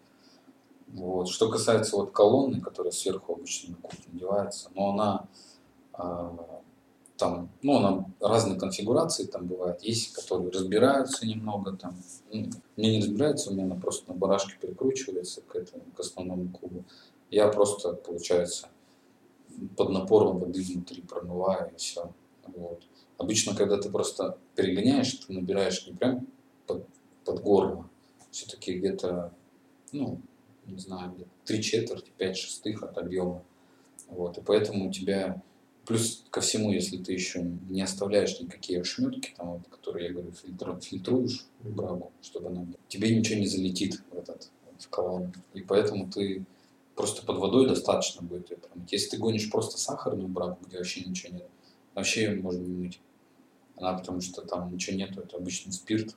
Вот. 0.93 1.29
Что 1.29 1.51
касается 1.51 1.97
вот 1.97 2.13
колонны, 2.13 2.61
которая 2.61 2.93
сверху 2.93 3.35
обычно 3.35 3.71
на 3.71 3.77
кухне 3.77 4.05
одевается, 4.13 4.71
но 4.75 4.91
она 4.91 5.29
а, 5.93 6.63
там, 7.17 7.51
ну, 7.63 7.77
она 7.77 8.05
разные 8.21 8.59
конфигурации 8.59 9.25
там 9.25 9.47
бывает. 9.47 9.83
Есть, 9.83 10.13
которые 10.13 10.51
разбираются 10.51 11.27
немного 11.27 11.77
там. 11.77 11.97
Ну, 12.33 12.51
мне 12.77 12.97
не 12.97 13.03
разбирается, 13.03 13.51
у 13.51 13.55
меня 13.55 13.65
она 13.65 13.77
просто 13.77 14.13
на 14.13 14.19
барашке 14.19 14.57
перекручивается 14.61 15.41
к 15.43 15.55
этому, 15.55 15.85
к 15.97 16.01
основному 16.01 16.49
кубу. 16.49 16.85
Я 17.31 17.49
просто, 17.49 17.93
получается, 17.95 18.69
под 19.77 19.91
напором 19.91 20.41
воды 20.41 20.63
внутри 20.63 21.03
промываю 21.03 21.73
и 21.73 21.77
все. 21.77 22.13
Вот. 22.47 22.83
Обычно, 23.19 23.55
когда 23.55 23.79
ты 23.79 23.89
просто 23.89 24.37
перегоняешь, 24.57 25.13
ты 25.15 25.33
набираешь 25.33 25.87
не 25.87 25.95
прям 25.95 26.27
под, 26.67 26.87
под 27.25 27.41
горло, 27.41 27.89
все-таки 28.33 28.79
где-то, 28.79 29.33
ну, 29.93 30.21
не 30.73 30.79
знаю, 30.79 31.15
три 31.45 31.63
четверти, 31.63 32.11
пять 32.17 32.37
шестых 32.37 32.83
от 32.83 32.99
объема. 32.99 33.45
Вот. 34.09 34.39
И 34.39 34.41
поэтому 34.41 34.89
у 34.89 34.93
тебя 34.93 35.43
Плюс 35.85 36.25
ко 36.31 36.41
всему, 36.41 36.71
если 36.71 36.97
ты 36.97 37.13
еще 37.13 37.43
не 37.69 37.83
оставляешь 37.83 38.39
никакие 38.39 38.81
ошметки, 38.81 39.35
там, 39.37 39.55
вот, 39.55 39.67
которые, 39.69 40.07
я 40.07 40.13
говорю, 40.13 40.33
фильтр, 40.33 40.79
фильтруешь 40.81 41.47
брагу, 41.61 42.13
чтобы 42.23 42.51
она... 42.51 42.67
Тебе 42.87 43.17
ничего 43.17 43.41
не 43.41 43.47
залетит 43.47 44.01
в 44.11 44.17
этот 44.17 44.51
в 44.79 44.89
колонну. 44.89 45.33
И 45.55 45.63
поэтому 45.63 46.11
ты 46.11 46.45
просто 46.95 47.25
под 47.27 47.39
водой 47.39 47.69
достаточно 47.69 48.23
будет 48.23 48.51
ее 48.51 48.59
промыть. 48.59 48.93
Если 48.93 49.11
ты 49.11 49.17
гонишь 49.17 49.51
просто 49.51 49.79
сахарную 49.79 50.29
брагу, 50.29 50.59
где 50.67 50.79
вообще 50.79 51.03
ничего 51.03 51.35
нет, 51.35 51.49
вообще 51.95 52.25
ее 52.25 52.41
можно 52.41 52.63
не 52.63 52.75
мыть. 52.75 53.01
Она 53.77 53.95
потому 53.99 54.21
что 54.21 54.43
там 54.43 54.73
ничего 54.73 54.97
нету, 54.97 55.21
это 55.21 55.37
обычный 55.37 55.73
спирт. 55.73 56.17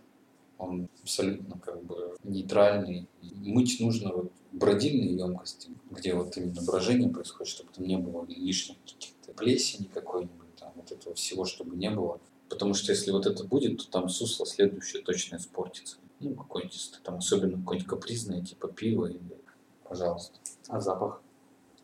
Он 0.58 0.88
абсолютно 1.02 1.60
как 1.60 1.84
бы 1.84 2.16
нейтральный. 2.24 3.08
Мыть 3.22 3.80
нужно 3.80 4.14
вот 4.14 4.32
бродильные 4.52 5.16
емкости, 5.16 5.72
где 5.92 6.14
вот 6.14 6.36
именно 6.38 6.62
брожение 6.62 7.10
происходит, 7.10 7.52
чтобы 7.52 7.72
там 7.74 7.86
не 7.86 7.98
было 7.98 8.26
лишних 8.26 8.78
каких-то 8.82 9.34
плесени 9.34 9.90
какой-нибудь, 9.94 10.56
там 10.58 10.72
вот 10.76 10.92
этого 10.92 11.14
всего, 11.16 11.46
чтобы 11.46 11.76
не 11.76 11.90
было. 11.90 12.20
Потому 12.50 12.74
что 12.74 12.92
если 12.92 13.12
вот 13.12 13.26
это 13.26 13.44
будет, 13.44 13.80
то 13.80 13.90
там 13.90 14.08
сусло 14.08 14.46
следующее 14.46 15.04
точно 15.04 15.38
испортится. 15.38 15.98
Ну, 16.20 16.36
какой-нибудь, 16.36 17.00
там 17.04 17.16
особенно 17.16 17.58
какое-нибудь 17.58 17.90
капризное, 17.90 18.42
типа 18.42 18.70
пива 18.70 19.08
или, 19.08 19.38
пожалуйста. 19.84 20.40
А 20.68 20.80
запах? 20.80 21.22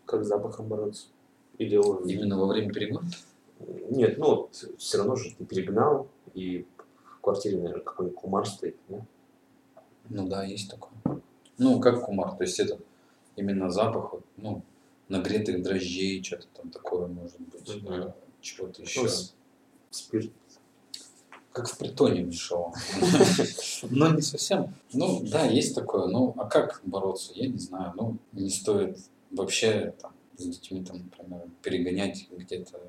Как 0.06 0.24
запахом 0.24 0.68
бороться? 0.68 1.08
Или 1.58 1.76
он... 1.76 2.08
Именно 2.08 2.40
во 2.40 2.48
время 2.48 2.72
перегона? 2.72 3.10
Нет, 3.90 4.18
ну 4.18 4.36
вот 4.36 4.66
все 4.78 4.98
равно 4.98 5.16
же 5.16 5.36
ты 5.36 5.46
перегнал, 5.46 6.08
и 6.34 6.66
квартире, 7.22 7.58
наверное, 7.58 7.84
какой-нибудь 7.84 8.20
кумар 8.20 8.48
стоит, 8.48 8.76
да? 8.90 9.06
Ну 10.10 10.28
да, 10.28 10.44
есть 10.44 10.70
такое. 10.70 11.22
Ну, 11.58 11.80
как 11.80 12.06
кумар, 12.06 12.36
то 12.36 12.44
есть 12.44 12.60
это 12.60 12.80
именно 13.36 13.70
запах, 13.70 14.14
вот, 14.14 14.26
ну, 14.38 14.62
нагретых 15.10 15.62
дрожжей, 15.62 16.24
что-то 16.24 16.48
там 16.54 16.70
такое 16.72 17.08
может 17.08 17.40
быть, 17.40 17.76
Мгм. 17.84 17.94
э, 17.94 18.14
чего-то 18.42 18.82
еще. 18.82 19.04
Ну, 19.04 19.10
Спирт. 19.90 20.32
Как 21.52 21.68
в 21.68 21.78
притоне 21.78 22.24
дешевом. 22.24 22.74
Но 23.90 24.08
не 24.10 24.22
совсем. 24.22 24.74
Ну, 24.94 25.22
да, 25.30 25.46
есть 25.46 25.76
такое. 25.76 26.08
Ну, 26.08 26.34
а 26.38 26.46
как 26.48 26.82
бороться? 26.86 27.34
Я 27.36 27.48
не 27.50 27.58
знаю. 27.58 27.92
Ну, 27.98 28.18
не 28.32 28.50
стоит 28.50 28.98
вообще 29.32 29.94
там, 30.02 30.14
с 30.38 30.46
детьми, 30.46 30.82
там, 30.84 31.00
например, 31.00 31.42
перегонять 31.62 32.30
где-то 32.32 32.80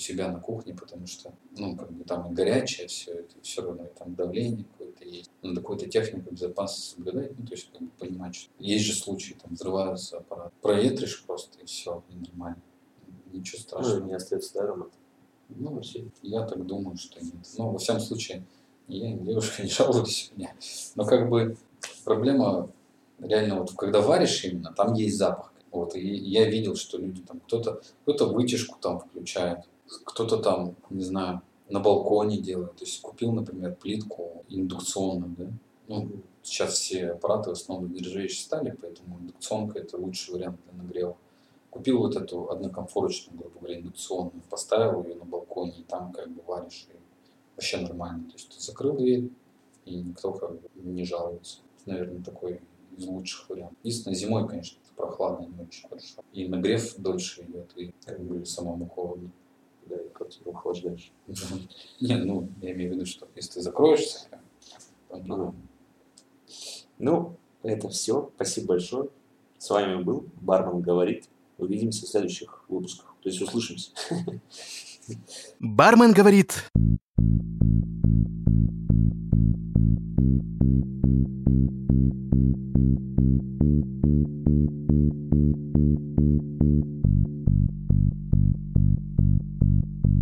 себя 0.00 0.30
на 0.30 0.40
кухне, 0.40 0.74
потому 0.74 1.06
что, 1.06 1.32
ну, 1.56 1.76
как 1.76 1.92
бы 1.92 2.04
там 2.04 2.30
и 2.30 2.34
горячее 2.34 2.88
все 2.88 3.12
это, 3.12 3.34
все 3.42 3.62
равно 3.62 3.84
и 3.84 3.98
там 3.98 4.14
давление 4.14 4.64
какое-то 4.64 5.04
есть. 5.04 5.30
Надо 5.42 5.60
какую-то 5.60 5.88
технику 5.88 6.32
безопасности 6.32 6.94
соблюдать, 6.96 7.38
ну, 7.38 7.46
то 7.46 7.52
есть, 7.54 7.70
как 7.72 7.82
бы 7.82 7.88
понимать, 7.98 8.34
что 8.34 8.50
есть 8.58 8.84
же 8.84 8.94
случаи, 8.94 9.36
там, 9.40 9.54
взрываются 9.54 10.18
аппарат. 10.18 10.52
Проветришь 10.62 11.24
просто, 11.24 11.58
и 11.60 11.64
все, 11.66 12.02
и 12.10 12.14
нормально. 12.16 12.60
Ничего 13.32 13.58
Ну, 13.58 13.62
страшного. 13.62 14.00
и 14.00 14.08
не 14.08 14.14
остается 14.14 14.54
даром 14.54 14.82
это. 14.82 14.92
Ну, 15.50 15.80
я 16.22 16.42
так 16.46 16.64
думаю, 16.66 16.96
что 16.96 17.20
нет. 17.20 17.34
Но, 17.58 17.70
во 17.70 17.78
всяком 17.78 18.00
случае, 18.00 18.44
я 18.88 19.12
девушка 19.16 19.62
не 19.62 19.68
жалуюсь 19.68 20.32
мне. 20.36 20.54
Но 20.94 21.04
как 21.04 21.28
бы 21.28 21.56
проблема 22.04 22.70
реально 23.20 23.60
вот 23.60 23.72
когда 23.72 24.00
варишь 24.00 24.44
именно, 24.44 24.72
там 24.72 24.94
есть 24.94 25.16
запах. 25.16 25.52
Вот, 25.70 25.94
и 25.94 26.00
я 26.00 26.48
видел, 26.50 26.74
что 26.74 26.98
люди 26.98 27.22
там, 27.22 27.38
кто-то 27.40 27.80
кто 28.04 28.32
вытяжку 28.32 28.76
там 28.80 28.98
включает, 28.98 29.58
кто-то 30.04 30.38
там, 30.38 30.76
не 30.90 31.02
знаю, 31.02 31.42
на 31.68 31.80
балконе 31.80 32.38
делает. 32.38 32.76
То 32.76 32.84
есть 32.84 33.00
купил, 33.00 33.32
например, 33.32 33.74
плитку 33.74 34.44
индукционную, 34.48 35.34
да. 35.36 35.46
Ну, 35.88 36.08
сейчас 36.42 36.74
все 36.74 37.12
аппараты 37.12 37.50
в 37.50 37.52
основном 37.54 37.92
нержавеющей 37.92 38.42
стали, 38.42 38.76
поэтому 38.80 39.18
индукционка 39.18 39.80
это 39.80 39.96
лучший 39.96 40.34
вариант 40.34 40.60
для 40.64 40.82
нагрева. 40.82 41.16
Купил 41.70 41.98
вот 41.98 42.16
эту 42.16 42.50
однокомфорочную, 42.50 43.38
грубо 43.38 43.58
говоря, 43.60 43.80
индукционную, 43.80 44.42
поставил 44.48 45.04
ее 45.04 45.16
на 45.16 45.24
балконе, 45.24 45.78
и 45.78 45.82
там 45.82 46.12
как 46.12 46.30
бы 46.30 46.42
варишь, 46.46 46.86
и 46.90 46.96
вообще 47.56 47.78
нормально. 47.78 48.24
То 48.28 48.34
есть 48.34 48.48
ты 48.50 48.60
закрыл 48.60 48.96
дверь, 48.96 49.30
и 49.84 49.96
никто 49.96 50.32
как 50.32 50.52
бы 50.52 50.68
не 50.74 51.04
жалуется. 51.04 51.58
Это, 51.78 51.90
наверное, 51.90 52.22
такой 52.22 52.60
из 52.96 53.06
лучших 53.06 53.48
вариантов. 53.48 53.78
Единственное, 53.82 54.16
зимой, 54.16 54.48
конечно, 54.48 54.78
прохладно 55.00 55.46
не 55.46 55.62
очень 55.62 55.88
хорошо. 55.88 56.22
И 56.32 56.46
нагрев 56.48 56.96
дольше 56.96 57.42
идет, 57.42 57.72
и 57.76 57.94
как 58.04 58.20
бы 58.20 58.44
самому 58.44 58.86
холодно. 58.86 59.30
Да, 59.90 59.96
и 59.96 60.08
квартиру 60.10 60.52
охлаждаешь. 60.52 61.10
Не, 62.00 62.16
ну, 62.16 62.48
я 62.62 62.72
имею 62.72 62.92
в 62.92 62.94
виду, 62.94 63.06
что 63.06 63.26
если 63.34 63.54
ты 63.54 63.60
закроешься. 63.60 64.28
Ну, 66.98 67.36
это 67.64 67.88
все. 67.88 68.30
Спасибо 68.36 68.68
большое. 68.68 69.08
С 69.58 69.68
вами 69.68 70.00
был 70.00 70.26
Бармен 70.40 70.80
говорит. 70.80 71.28
Увидимся 71.58 72.06
в 72.06 72.08
следующих 72.08 72.64
выпусках. 72.68 73.16
То 73.20 73.28
есть 73.28 73.42
услышимся. 73.42 73.90
Бармен 75.58 76.12
говорит. 76.12 76.70